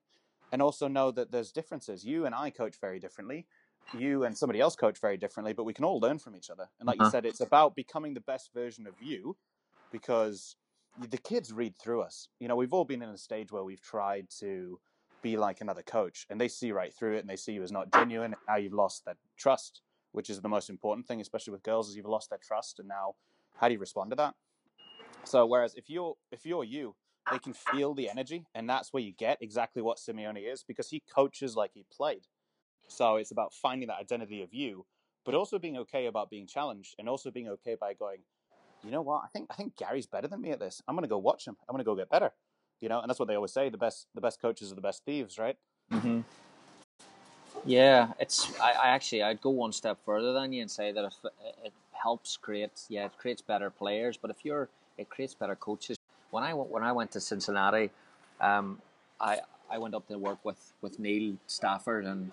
[0.50, 2.04] and also know that there's differences.
[2.04, 3.46] You and I coach very differently.
[3.92, 6.68] You and somebody else coach very differently, but we can all learn from each other.
[6.78, 7.07] And like you Uh-huh.
[7.07, 9.37] said, it's about becoming the best version of you
[9.90, 10.57] because
[11.11, 12.29] the kids read through us.
[12.40, 14.81] You know, we've all been in a stage where we've tried to
[15.22, 17.72] be like another coach and they see right through it and they see you as
[17.72, 18.33] not genuine.
[18.33, 21.88] And now you've lost that trust, which is the most important thing, especially with girls,
[21.88, 22.79] is you've lost their trust.
[22.79, 23.14] And now
[23.57, 24.35] how do you respond to that?
[25.24, 26.94] So whereas if you're if you're you,
[27.31, 30.88] they can feel the energy, and that's where you get exactly what Simeone is because
[30.88, 32.27] he coaches like he played.
[32.88, 34.87] So it's about finding that identity of you,
[35.24, 38.20] but also being okay about being challenged, and also being okay by going,
[38.85, 40.83] you know what, I think I think Gary's better than me at this.
[40.87, 41.57] I'm gonna go watch him.
[41.69, 42.33] I'm gonna go get better.
[42.81, 44.81] You know, and that's what they always say: the best the best coaches are the
[44.81, 45.57] best thieves, right?
[45.93, 46.21] Mm-hmm.
[47.64, 48.59] Yeah, it's.
[48.61, 51.14] I, I actually I'd go one step further than you and say that if
[51.64, 54.17] it helps create, yeah, it creates better players.
[54.17, 55.97] But if you're, it creates better coaches.
[56.31, 57.91] When I when I went to Cincinnati,
[58.41, 58.81] um,
[59.21, 62.33] I I went up to work with with Neil Stafford and.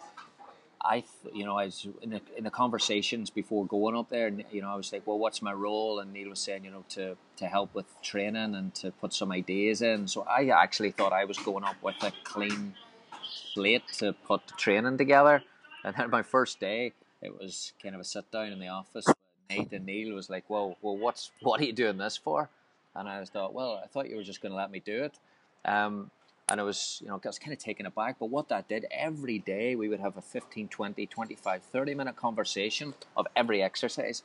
[0.85, 4.43] I, you know, I was in the in the conversations before going up there, and
[4.51, 6.85] you know, I was like, "Well, what's my role?" And Neil was saying, you know,
[6.89, 10.07] to to help with training and to put some ideas in.
[10.07, 12.75] So I actually thought I was going up with a clean
[13.23, 15.41] slate to put the training together.
[15.83, 19.07] And then my first day, it was kind of a sit down in the office.
[19.49, 22.49] Nate and Neil was like, "Whoa, well, what's what are you doing this for?"
[22.93, 25.03] And I was thought, "Well, I thought you were just going to let me do
[25.03, 25.17] it."
[25.65, 26.11] Um,
[26.49, 28.17] and I was, you know, I was kind of taken aback.
[28.19, 32.15] But what that did, every day we would have a 15, 20, 25, 30 minute
[32.15, 34.21] conversation of every exercise.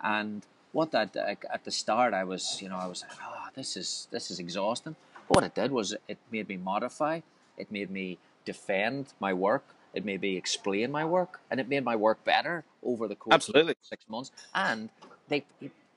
[0.00, 3.76] And what that at the start, I was, you know, I was like, oh, this
[3.76, 4.94] is this is exhausting.
[5.28, 7.20] But what it did was it made me modify.
[7.56, 9.64] It made me defend my work.
[9.94, 13.34] It made me explain my work, and it made my work better over the course
[13.34, 13.72] Absolutely.
[13.72, 14.32] of six months.
[14.52, 14.90] And
[15.28, 15.44] they,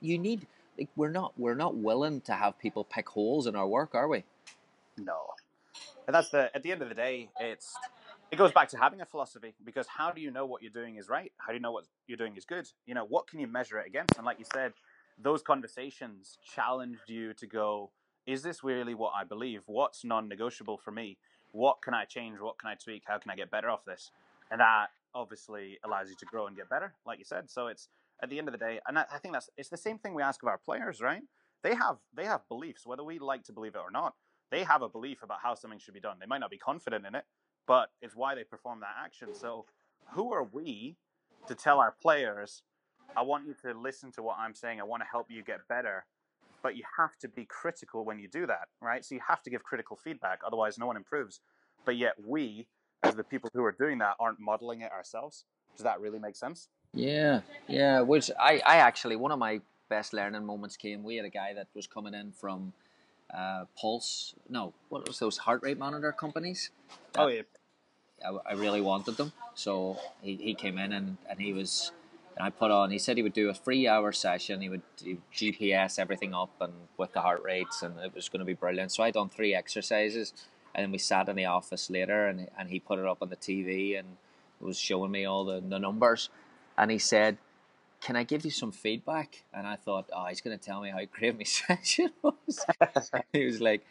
[0.00, 0.46] you need,
[0.78, 4.06] like, we're not we're not willing to have people pick holes in our work, are
[4.06, 4.22] we?
[4.96, 5.18] No.
[6.08, 7.76] And that's the at the end of the day, it's
[8.32, 10.96] it goes back to having a philosophy because how do you know what you're doing
[10.96, 11.30] is right?
[11.36, 12.66] How do you know what you're doing is good?
[12.86, 14.16] You know, what can you measure it against?
[14.16, 14.72] And like you said,
[15.22, 17.90] those conversations challenged you to go,
[18.26, 19.64] is this really what I believe?
[19.66, 21.18] What's non-negotiable for me?
[21.52, 22.40] What can I change?
[22.40, 23.02] What can I tweak?
[23.06, 24.10] How can I get better off this?
[24.50, 27.50] And that obviously allows you to grow and get better, like you said.
[27.50, 27.88] So it's
[28.22, 30.14] at the end of the day, and I, I think that's it's the same thing
[30.14, 31.22] we ask of our players, right?
[31.62, 34.14] They have they have beliefs, whether we like to believe it or not.
[34.50, 36.16] They have a belief about how something should be done.
[36.20, 37.24] They might not be confident in it,
[37.66, 39.34] but it's why they perform that action.
[39.34, 39.66] So,
[40.12, 40.96] who are we
[41.48, 42.62] to tell our players,
[43.16, 44.80] I want you to listen to what I'm saying.
[44.80, 46.06] I want to help you get better.
[46.62, 49.04] But you have to be critical when you do that, right?
[49.04, 50.40] So you have to give critical feedback.
[50.46, 51.40] Otherwise, no one improves.
[51.84, 52.66] But yet, we,
[53.02, 55.44] as the people who are doing that, aren't modeling it ourselves.
[55.76, 56.68] Does that really make sense?
[56.92, 58.00] Yeah, yeah.
[58.00, 61.04] Which I, I actually one of my best learning moments came.
[61.04, 62.72] We had a guy that was coming in from
[63.32, 64.34] uh, Pulse.
[64.48, 66.70] No, what was those heart rate monitor companies?
[67.16, 67.42] Oh yeah.
[68.24, 71.92] I, I really wanted them, so he, he came in and, and he was.
[72.36, 72.92] And I put on.
[72.92, 74.60] He said he would do a three hour session.
[74.60, 74.82] He would
[75.34, 78.92] GPS everything up and with the heart rates, and it was going to be brilliant.
[78.92, 80.32] So I done three exercises,
[80.74, 83.28] and then we sat in the office later, and and he put it up on
[83.28, 84.16] the TV and
[84.60, 86.30] was showing me all the, the numbers,
[86.76, 87.38] and he said,
[88.00, 90.90] "Can I give you some feedback?" And I thought, "Oh, he's going to tell me
[90.90, 92.64] how great my session was."
[93.32, 93.84] he was like,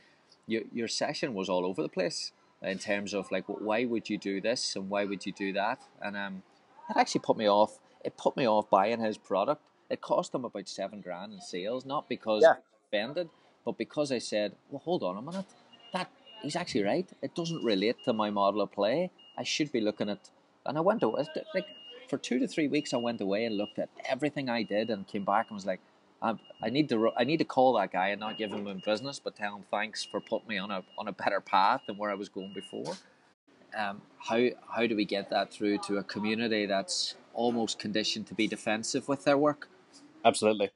[0.47, 4.17] "Your your session was all over the place in terms of like, why would you
[4.17, 6.43] do this and why would you do that?" And um,
[6.89, 7.79] it actually put me off.
[8.03, 9.61] It put me off buying his product.
[9.89, 12.55] It cost him about seven grand in sales, not because Yeah.
[12.89, 13.29] Offended,
[13.65, 15.45] but because I said, "Well, hold on a minute,
[15.91, 16.09] that
[16.41, 17.09] he's actually right.
[17.21, 19.11] It doesn't relate to my model of play.
[19.37, 20.29] I should be looking at."
[20.65, 21.67] And I went away like
[22.09, 22.93] for two to three weeks.
[22.93, 25.79] I went away and looked at everything I did and came back and was like,
[26.21, 28.73] I, I need to I need to call that guy and not give him my
[28.73, 31.97] business, but tell him thanks for putting me on a on a better path than
[31.97, 32.95] where I was going before.
[33.77, 38.33] Um, how how do we get that through to a community that's almost conditioned to
[38.33, 39.69] be defensive with their work?
[40.25, 40.71] Absolutely.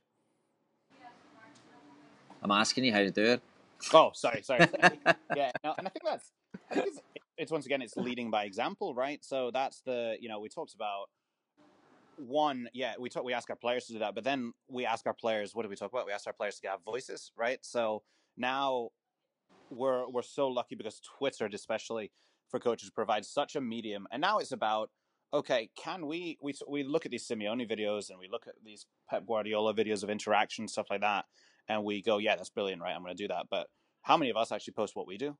[2.44, 3.42] I'm asking you how to do it.
[3.94, 4.68] Oh, sorry, sorry.
[5.36, 6.32] yeah, no, and I think that's,
[6.70, 7.00] I think it's,
[7.38, 9.24] it's once again, it's leading by example, right?
[9.24, 11.10] So that's the, you know, we talked about
[12.22, 15.06] one, yeah, we talk, we ask our players to do that, but then we ask
[15.08, 16.06] our players, what do we talk about?
[16.06, 17.60] We ask our players to have voices, right?
[17.62, 18.04] So
[18.38, 18.90] now
[19.70, 22.12] we're we're so lucky because Twitter, especially
[22.50, 24.90] for coaches, provides such a medium, and now it's about
[25.34, 28.86] okay, can we we we look at these Simeone videos and we look at these
[29.10, 31.26] Pep Guardiola videos of interaction stuff like that,
[31.68, 32.94] and we go, yeah, that's brilliant, right?
[32.94, 33.68] I'm going to do that, but
[34.04, 35.38] how many of us actually post what we do?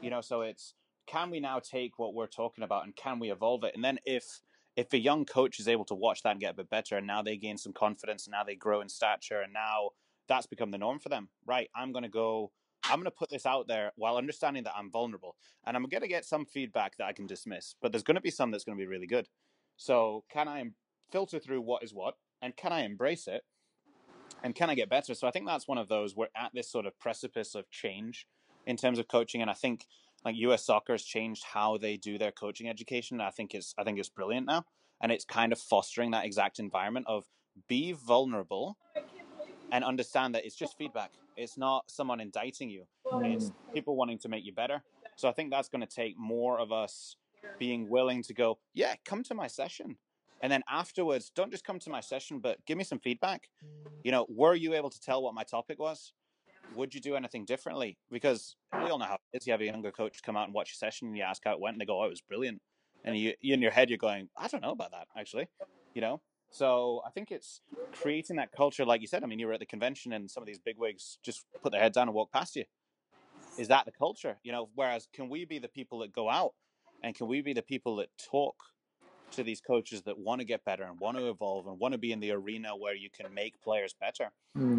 [0.00, 0.74] You know, so it's
[1.06, 3.74] can we now take what we're talking about and can we evolve it?
[3.74, 4.40] And then if
[4.80, 7.06] if a young coach is able to watch that and get a bit better, and
[7.06, 9.90] now they gain some confidence, and now they grow in stature, and now
[10.26, 11.28] that's become the norm for them.
[11.46, 12.50] Right, I'm going to go.
[12.84, 16.00] I'm going to put this out there while understanding that I'm vulnerable, and I'm going
[16.00, 18.64] to get some feedback that I can dismiss, but there's going to be some that's
[18.64, 19.28] going to be really good.
[19.76, 20.64] So, can I
[21.12, 23.42] filter through what is what, and can I embrace it,
[24.42, 25.14] and can I get better?
[25.14, 26.16] So, I think that's one of those.
[26.16, 28.26] We're at this sort of precipice of change
[28.66, 29.84] in terms of coaching, and I think
[30.24, 33.20] like US soccer has changed how they do their coaching education.
[33.20, 34.64] I think it's I think it's brilliant now,
[35.00, 37.24] and it's kind of fostering that exact environment of
[37.68, 38.76] be vulnerable
[39.72, 41.12] and understand that it's just feedback.
[41.36, 42.84] It's not someone indicting you.
[43.22, 43.52] It's mm.
[43.72, 44.82] people wanting to make you better.
[45.16, 47.16] So I think that's going to take more of us
[47.58, 49.96] being willing to go, yeah, come to my session.
[50.42, 53.48] And then afterwards, don't just come to my session, but give me some feedback.
[54.02, 54.12] You mm.
[54.12, 56.12] know, were you able to tell what my topic was?
[56.76, 57.98] Would you do anything differently?
[58.10, 59.46] Because we all know how it is.
[59.46, 61.52] You have a younger coach come out and watch a session, and you ask how
[61.52, 62.62] it went, and they go, "Oh, it was brilliant."
[63.04, 65.48] And you, in your head, you're going, "I don't know about that, actually."
[65.94, 67.60] You know, so I think it's
[67.92, 69.24] creating that culture, like you said.
[69.24, 71.80] I mean, you were at the convention, and some of these bigwigs just put their
[71.80, 72.64] head down and walk past you.
[73.58, 74.38] Is that the culture?
[74.42, 76.54] You know, whereas can we be the people that go out,
[77.02, 78.54] and can we be the people that talk
[79.32, 81.98] to these coaches that want to get better and want to evolve and want to
[81.98, 84.32] be in the arena where you can make players better?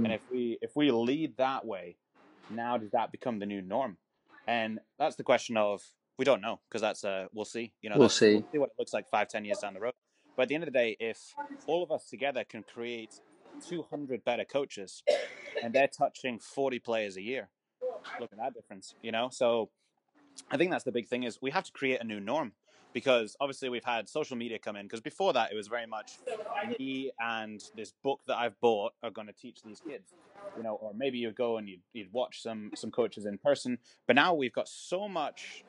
[0.05, 1.97] And if we if we lead that way,
[2.49, 3.97] now does that become the new norm?
[4.47, 5.81] And that's the question of
[6.17, 7.73] we don't know because that's uh we'll see.
[7.81, 8.43] You know, We'll see.
[8.51, 9.93] see what it looks like five ten years down the road.
[10.35, 11.33] But at the end of the day, if
[11.67, 13.19] all of us together can create
[13.67, 15.03] 200 better coaches
[15.61, 17.49] and they're touching 40 players a year,
[18.19, 18.95] look at that difference.
[19.01, 19.69] You know, so
[20.49, 22.53] I think that's the big thing is we have to create a new norm
[22.93, 26.17] because obviously we've had social media come in because before that it was very much
[26.79, 30.13] me and this book that I've bought are going to teach these kids
[30.57, 33.77] you know or maybe you go and you'd, you'd watch some some coaches in person
[34.07, 35.63] but now we've got so much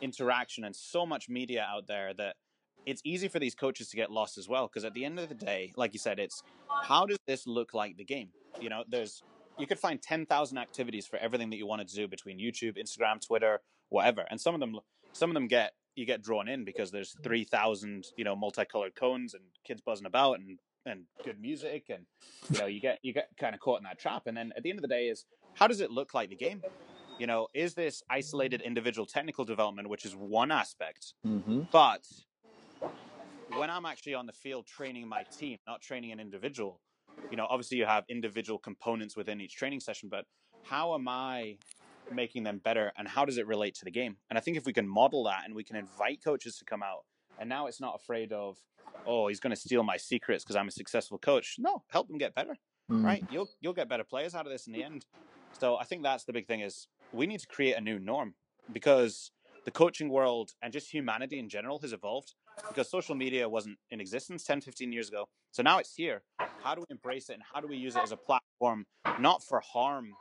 [0.00, 2.36] interaction and so much media out there that
[2.86, 5.28] it's easy for these coaches to get lost as well because at the end of
[5.28, 6.42] the day like you said it's
[6.82, 8.28] how does this look like the game
[8.60, 9.22] you know there's
[9.58, 13.24] you could find 10,000 activities for everything that you wanted to do between YouTube, Instagram,
[13.24, 14.24] Twitter, whatever.
[14.30, 14.78] And some of them
[15.14, 19.32] some of them get you get drawn in because there's 3,000, you know, multicolored cones
[19.32, 22.04] and kids buzzing about and and good music and
[22.50, 24.62] you know, you get you get kind of caught in that trap and then at
[24.62, 26.62] the end of the day is how does it look like the game?
[27.18, 31.62] You know, is this isolated individual technical development which is one aspect, Mm-hmm.
[31.72, 32.02] but
[33.56, 36.80] when I'm actually on the field training my team, not training an individual,
[37.30, 40.26] you know, obviously you have individual components within each training session, but
[40.64, 41.58] how am I
[42.12, 44.16] making them better and how does it relate to the game?
[44.30, 46.82] And I think if we can model that and we can invite coaches to come
[46.82, 47.04] out,
[47.38, 48.58] and now it's not afraid of,
[49.06, 51.56] oh, he's going to steal my secrets because I'm a successful coach.
[51.58, 52.56] No, help them get better,
[52.90, 53.04] mm.
[53.04, 53.24] right?
[53.30, 55.06] You'll you'll get better players out of this in the end.
[55.58, 58.34] So I think that's the big thing is we need to create a new norm
[58.72, 59.30] because
[59.64, 62.34] the coaching world and just humanity in general has evolved
[62.68, 66.22] because social media wasn't in existence 10 15 years ago so now it's here
[66.62, 68.84] how do we embrace it and how do we use it as a platform
[69.18, 70.12] not for harm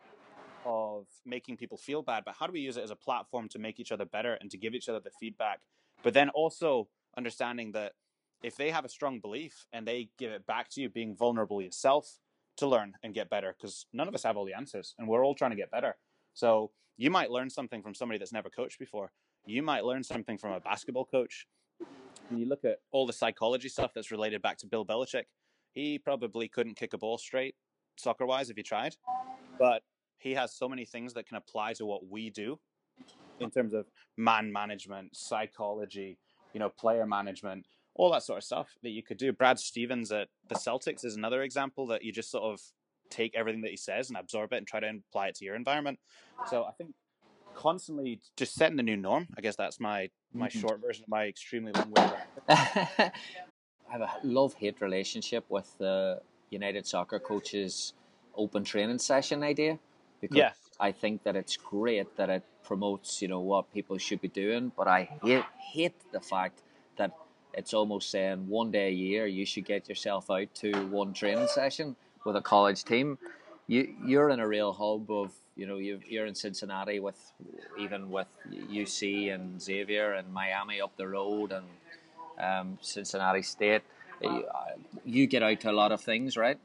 [0.66, 3.60] of making people feel bad but how do we use it as a platform to
[3.60, 5.62] make each other better and to give each other the feedback?
[6.04, 7.94] But then also understanding that
[8.44, 11.62] if they have a strong belief and they give it back to you being vulnerable
[11.62, 12.20] yourself
[12.58, 15.26] to learn and get better because none of us have all the answers and we're
[15.26, 15.96] all trying to get better.
[16.34, 19.12] So you might learn something from somebody that's never coached before.
[19.46, 21.48] You might learn something from a basketball coach.
[22.30, 25.26] When you look at all the psychology stuff that's related back to Bill Belichick,
[25.72, 27.56] he probably couldn't kick a ball straight
[27.98, 28.96] soccer wise if he tried,
[29.60, 29.84] but
[30.24, 32.58] he has so many things that can apply to what we do
[33.40, 36.18] in terms of man management, psychology,
[36.54, 37.66] you know, player management,
[37.96, 39.34] all that sort of stuff that you could do.
[39.34, 42.62] Brad Stevens at the Celtics is another example that you just sort of
[43.10, 45.56] take everything that he says and absorb it and try to apply it to your
[45.56, 46.00] environment.
[46.50, 46.92] So I think
[47.54, 49.28] constantly just setting the new norm.
[49.38, 50.60] I guess that's my my mm-hmm.
[50.60, 52.12] short version of my extremely long way.
[52.50, 53.12] I
[53.90, 57.94] have a love hate relationship with the United Soccer coaches
[58.36, 59.78] open training session idea
[60.24, 60.52] because yeah.
[60.80, 64.72] I think that it's great that it promotes you know what people should be doing,
[64.76, 66.62] but I hate hate the fact
[66.98, 67.12] that
[67.54, 71.48] it's almost saying one day a year you should get yourself out to one training
[71.48, 73.18] session with a college team.
[73.68, 77.20] You you're in a real hub of you know you are in Cincinnati with
[77.78, 81.66] even with UC and Xavier and Miami up the road and
[82.40, 83.84] um, Cincinnati State.
[85.04, 86.58] You get out to a lot of things, right?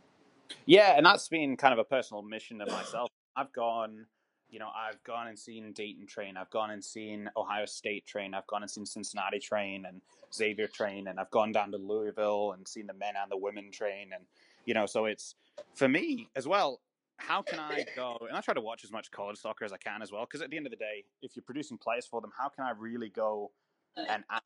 [0.65, 3.11] Yeah, and that's been kind of a personal mission of myself.
[3.39, 4.07] I've gone,
[4.51, 6.36] you know, I've gone and seen Dayton train.
[6.36, 8.34] I've gone and seen Ohio State train.
[8.34, 10.01] I've gone and seen Cincinnati train and
[10.34, 13.70] Xavier train, and I've gone down to Louisville and seen the men and the women
[13.70, 14.24] train, and
[14.64, 15.34] you know, so it's
[15.74, 16.80] for me as well
[17.18, 18.16] how can I go?
[18.28, 20.41] And I try to watch as much college soccer as I can as well, because
[20.41, 22.70] at the end of the day, if you're producing players for them, how can I
[22.78, 23.51] really go
[23.97, 24.45] and ask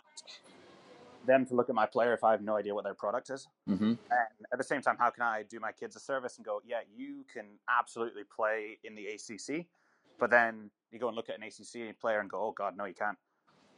[1.27, 3.49] them to look at my player if I have no idea what their product is?
[3.69, 3.85] Mm-hmm.
[3.85, 3.99] And
[4.53, 6.81] at the same time, how can I do my kids a service and go, yeah,
[6.95, 9.67] you can absolutely play in the ACC,
[10.19, 12.85] but then you go and look at an ACC player and go, oh God, no,
[12.85, 13.19] you can't.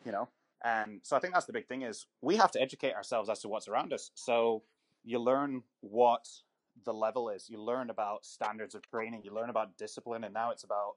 [0.05, 0.29] You know.
[0.65, 3.41] And so I think that's the big thing is we have to educate ourselves as
[3.41, 4.11] to what's around us.
[4.15, 4.63] So
[5.05, 6.27] you learn what
[6.85, 7.49] the level is.
[7.49, 10.95] You learn about standards of training, you learn about discipline, and now it's about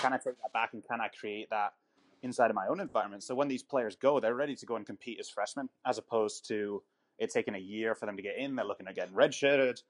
[0.00, 1.74] can I take that back and can I create that
[2.22, 3.22] inside of my own environment?
[3.22, 6.46] So when these players go, they're ready to go and compete as freshmen, as opposed
[6.48, 6.82] to
[7.18, 8.56] it taking a year for them to get in.
[8.56, 9.82] They're looking at getting redshirted.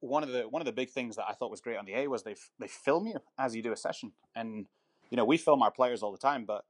[0.00, 1.94] One of the one of the big things that I thought was great on the
[1.94, 4.66] A was they they film you as you do a session, and
[5.10, 6.64] you know we film our players all the time, but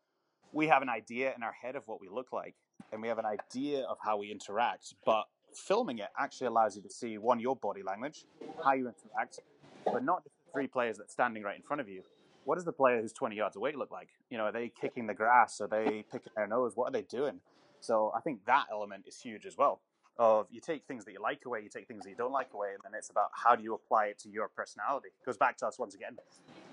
[0.53, 2.55] we have an idea in our head of what we look like,
[2.93, 6.83] and we have an idea of how we interact, but filming it actually allows you
[6.83, 8.25] to see one your body language,
[8.64, 9.41] how you interact,
[9.85, 12.03] but not just the three players that's standing right in front of you.
[12.47, 14.09] What does the player who's 20 yards away look like?
[14.30, 15.61] You know, are they kicking the grass?
[15.61, 16.72] Are they picking their nose?
[16.76, 17.40] What are they doing?
[17.80, 19.80] So I think that element is huge as well.
[20.16, 22.55] Of you take things that you like away, you take things that you don't like
[22.55, 25.09] away, and then it's about how do you apply it to your personality.
[25.09, 26.16] It goes back to us once again.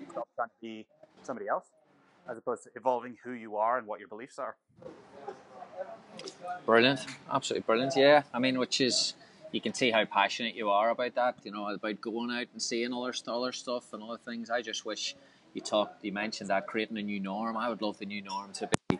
[0.00, 0.86] You stop trying to be
[1.24, 1.66] somebody else,
[2.30, 4.56] as opposed to evolving who you are and what your beliefs are.
[6.64, 7.00] Brilliant,
[7.30, 7.94] absolutely brilliant.
[7.96, 9.14] Yeah, I mean, which is
[9.50, 11.36] you can see how passionate you are about that.
[11.42, 14.48] You know, about going out and seeing other other stuff and other things.
[14.48, 15.16] I just wish
[15.54, 17.56] you talked, you mentioned that creating a new norm.
[17.56, 18.98] I would love the new norm to be, you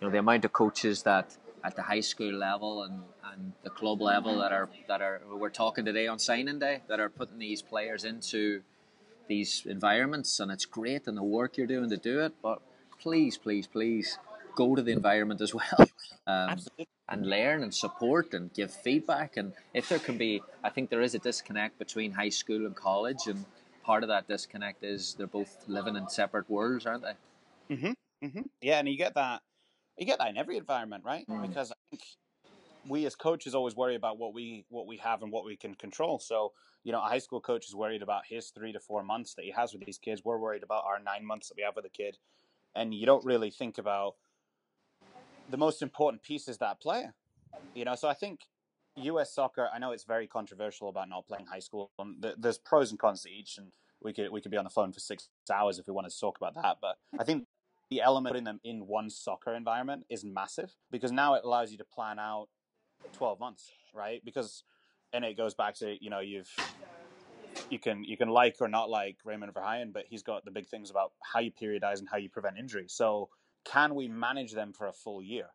[0.00, 4.00] know, the amount of coaches that at the high school level and, and the club
[4.00, 7.62] level that are that are we're talking today on signing day that are putting these
[7.62, 8.62] players into
[9.26, 12.62] these environments and it's great and the work you're doing to do it but
[13.00, 14.18] please please please
[14.54, 15.88] go to the environment as well
[16.28, 16.56] um,
[17.08, 19.36] and learn and support and give feedback.
[19.36, 22.76] And if there can be, I think there is a disconnect between high school and
[22.76, 23.44] college, and
[23.88, 27.74] part of that disconnect is they're both living in separate worlds, aren't they?
[27.74, 28.26] Mm-hmm.
[28.26, 28.42] Mm-hmm.
[28.60, 29.40] Yeah, and you get that.
[29.96, 31.26] You get that in every environment, right?
[31.26, 31.48] Mm.
[31.48, 32.02] Because I think
[32.86, 35.74] we as coaches always worry about what we what we have and what we can
[35.74, 36.18] control.
[36.18, 36.52] So
[36.84, 39.46] you know, a high school coach is worried about his three to four months that
[39.46, 40.20] he has with these kids.
[40.22, 42.18] We're worried about our nine months that we have with a kid,
[42.74, 44.16] and you don't really think about
[45.48, 47.14] the most important piece is that player.
[47.74, 48.40] You know, so I think
[49.02, 49.34] U.S.
[49.34, 49.68] soccer.
[49.72, 51.90] I know it's very controversial about not playing high school.
[52.38, 53.72] There's pros and cons to each, and
[54.02, 56.20] we could we could be on the phone for six hours if we wanted to
[56.20, 56.78] talk about that.
[56.80, 57.46] But I think
[57.90, 61.78] the element putting them in one soccer environment is massive because now it allows you
[61.78, 62.48] to plan out
[63.12, 64.22] twelve months, right?
[64.24, 64.64] Because
[65.12, 66.50] and it goes back to you know you've
[67.70, 70.66] you can you can like or not like Raymond Verheijen, but he's got the big
[70.66, 72.86] things about how you periodize and how you prevent injury.
[72.88, 73.28] So
[73.64, 75.46] can we manage them for a full year?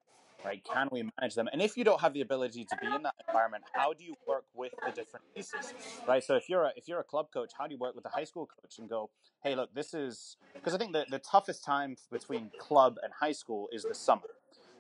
[0.43, 0.63] Right?
[0.63, 1.47] Can we manage them?
[1.51, 4.15] And if you don't have the ability to be in that environment, how do you
[4.27, 5.73] work with the different pieces?
[6.07, 6.23] Right?
[6.23, 8.09] So if you're a if you're a club coach, how do you work with a
[8.09, 9.09] high school coach and go,
[9.43, 13.31] hey, look, this is because I think that the toughest time between club and high
[13.31, 14.21] school is the summer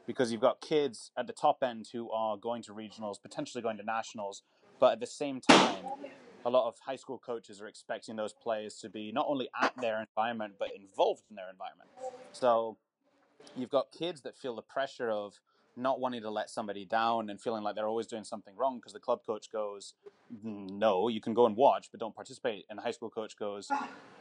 [0.05, 3.77] because you've got kids at the top end who are going to regionals, potentially going
[3.77, 4.43] to nationals,
[4.79, 5.85] but at the same time,
[6.45, 9.73] a lot of high school coaches are expecting those players to be not only at
[9.79, 11.89] their environment but involved in their environment.
[12.33, 12.77] So
[13.55, 15.39] you've got kids that feel the pressure of
[15.75, 18.93] not wanting to let somebody down and feeling like they're always doing something wrong because
[18.93, 19.93] the club coach goes,
[20.43, 22.65] No, you can go and watch, but don't participate.
[22.69, 23.69] And the high school coach goes,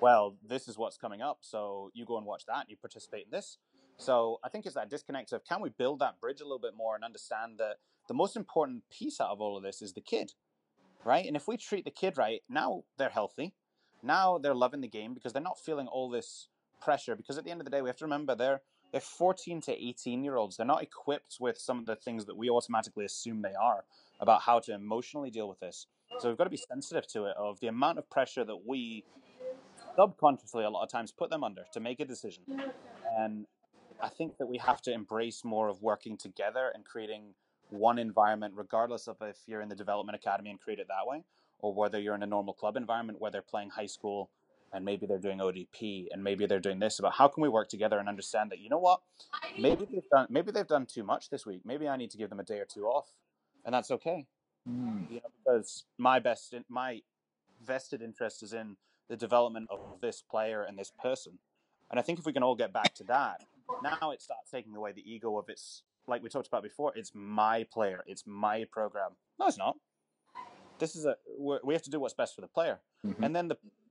[0.00, 3.26] Well, this is what's coming up, so you go and watch that and you participate
[3.26, 3.58] in this.
[3.98, 6.74] So I think it's that disconnect of can we build that bridge a little bit
[6.76, 7.76] more and understand that
[8.08, 10.32] the most important piece out of all of this is the kid,
[11.04, 11.26] right?
[11.26, 13.54] And if we treat the kid right, now they're healthy,
[14.02, 16.48] now they're loving the game because they're not feeling all this
[16.80, 17.14] pressure.
[17.14, 18.62] Because at the end of the day, we have to remember they're
[18.92, 20.56] they're 14 to 18 year olds.
[20.56, 23.84] They're not equipped with some of the things that we automatically assume they are
[24.20, 25.86] about how to emotionally deal with this.
[26.18, 29.04] So we've got to be sensitive to it of the amount of pressure that we
[29.96, 32.44] subconsciously a lot of times put them under to make a decision.
[33.18, 33.46] And
[34.00, 37.34] I think that we have to embrace more of working together and creating
[37.70, 41.24] one environment, regardless of if you're in the development academy and create it that way,
[41.60, 44.30] or whether you're in a normal club environment where they're playing high school
[44.72, 47.68] and maybe they're doing ODP and maybe they're doing this about how can we work
[47.68, 49.00] together and understand that you know what?
[49.58, 51.60] Maybe they've done maybe they've done too much this week.
[51.64, 53.12] Maybe I need to give them a day or two off
[53.64, 54.26] and that's okay.
[54.68, 55.10] Mm.
[55.10, 57.00] you know because my best my
[57.66, 58.76] vested interest is in
[59.08, 61.38] the development of this player and this person.
[61.90, 63.42] And I think if we can all get back to that
[63.82, 67.10] now it starts taking away the ego of it's like we talked about before it's
[67.14, 69.10] my player it's my program.
[69.38, 69.76] No it's not.
[70.78, 72.80] This is a we're- we have to do what's best for the player.
[73.04, 73.22] Mhm.
[73.24, 73.81] and then the the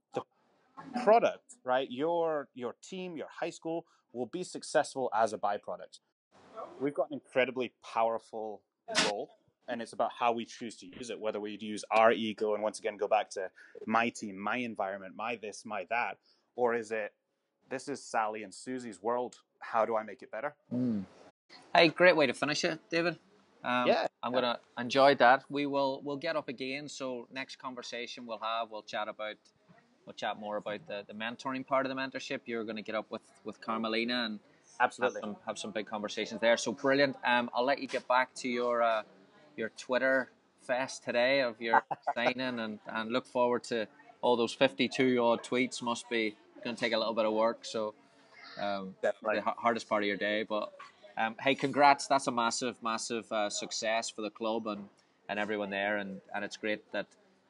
[1.03, 5.99] product right your your team your high school will be successful as a byproduct
[6.79, 8.61] we've got an incredibly powerful
[9.05, 9.29] role
[9.67, 12.63] and it's about how we choose to use it whether we use our ego and
[12.63, 13.49] once again go back to
[13.86, 16.17] my team my environment my this my that
[16.55, 17.13] or is it
[17.69, 21.05] this is sally and susie's world how do i make it better Mm.
[21.75, 23.17] Hey, great way to finish it, David.
[23.63, 24.07] Um, Yeah.
[24.23, 25.43] I'm gonna enjoy that.
[25.49, 26.88] We will we'll get up again.
[26.88, 29.36] So next conversation we'll have, we'll chat about,
[30.06, 32.41] we'll chat more about the, the mentoring part of the mentorship.
[32.45, 34.39] You're gonna get up with with Carmelina and
[34.80, 36.58] have absolutely some have some big conversations there.
[36.58, 37.16] So brilliant.
[37.26, 39.04] Um, I'll let you get back to your uh,
[39.56, 40.32] your Twitter
[40.62, 41.84] fest today of your
[42.16, 43.88] signing and and look forward to
[44.22, 45.82] all those 52 odd tweets.
[45.82, 47.66] Must be going to take a little bit of work.
[47.66, 47.95] So
[48.60, 49.38] um, Definitely.
[49.38, 50.72] the ha- hardest part of your day, but.
[51.18, 52.08] Um, hey, congrats!
[52.08, 54.88] That's a massive, massive uh, success for the club and,
[55.28, 57.06] and everyone there, and, and it's great that,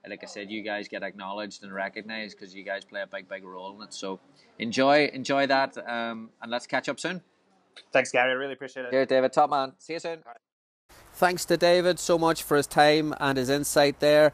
[0.08, 3.30] like I said, you guys get acknowledged and recognised because you guys play a big,
[3.30, 3.94] big role in it.
[3.94, 4.20] So
[4.58, 7.22] enjoy, enjoy that, um, and let's catch up soon.
[7.94, 9.74] thanks gary i really appreciate it Here, David, top man.
[9.78, 10.20] See you soon.
[11.14, 14.34] Thanks to David so much for his time and his insight there.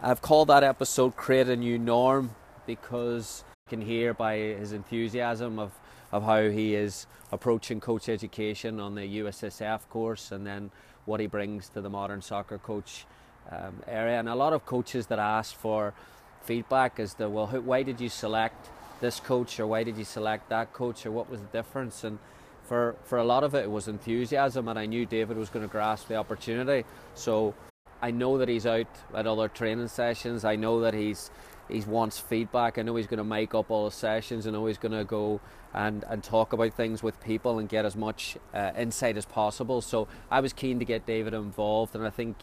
[0.00, 2.30] I've called that episode Create a New Norm
[2.66, 5.72] because you can hear by his enthusiasm of,
[6.12, 10.70] of how he is approaching coach education on the USSF course and then
[11.06, 13.06] what he brings to the modern soccer coach
[13.50, 14.18] um, area.
[14.18, 15.94] And a lot of coaches that ask for
[16.42, 18.68] feedback as to, well, why did you select
[19.00, 22.04] this coach or why did you select that coach or what was the difference?
[22.04, 22.18] And
[22.66, 25.64] for, for a lot of it, it was enthusiasm, and I knew David was going
[25.64, 26.84] to grasp the opportunity.
[27.14, 27.54] So
[28.02, 30.44] I know that he's out at other training sessions.
[30.44, 31.30] I know that he's
[31.68, 32.78] he wants feedback.
[32.78, 34.46] I know he's going to make up all the sessions.
[34.46, 35.40] I know he's going to go
[35.74, 39.80] and, and talk about things with people and get as much uh, insight as possible.
[39.80, 42.36] So I was keen to get David involved, and I think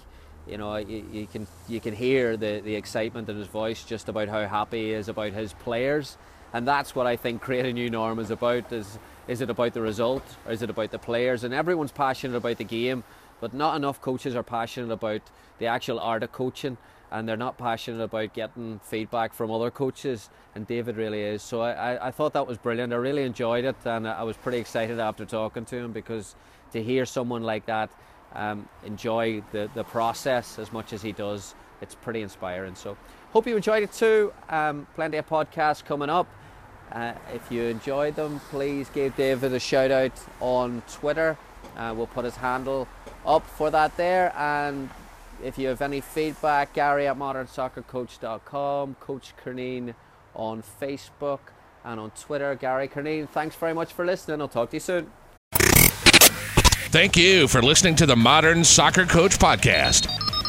[0.47, 4.09] you know you, you can you can hear the, the excitement in his voice just
[4.09, 6.17] about how happy he is about his players,
[6.53, 8.71] and that's what I think create a new norm is about.
[8.71, 11.43] Is is it about the result or is it about the players?
[11.43, 13.03] And everyone's passionate about the game,
[13.39, 15.21] but not enough coaches are passionate about
[15.59, 16.77] the actual art of coaching
[17.13, 21.61] and they're not passionate about getting feedback from other coaches and David really is so
[21.61, 24.99] I, I thought that was brilliant I really enjoyed it and I was pretty excited
[24.99, 26.35] after talking to him because
[26.71, 27.91] to hear someone like that
[28.35, 32.97] um, enjoy the, the process as much as he does it's pretty inspiring so
[33.31, 36.27] hope you enjoyed it too um, plenty of podcasts coming up
[36.93, 41.37] uh, if you enjoyed them, please give David a shout out on Twitter.
[41.75, 42.87] Uh, we'll put his handle
[43.25, 44.31] up for that there.
[44.37, 44.89] And
[45.43, 49.95] if you have any feedback, Gary at modernsoccercoach.com, Coach Curneen
[50.35, 51.39] on Facebook
[51.83, 53.27] and on Twitter, Gary Curneen.
[53.27, 54.39] Thanks very much for listening.
[54.39, 55.22] I'll talk to you soon.
[56.93, 60.05] Thank you for listening to the Modern Soccer Coach Podcast.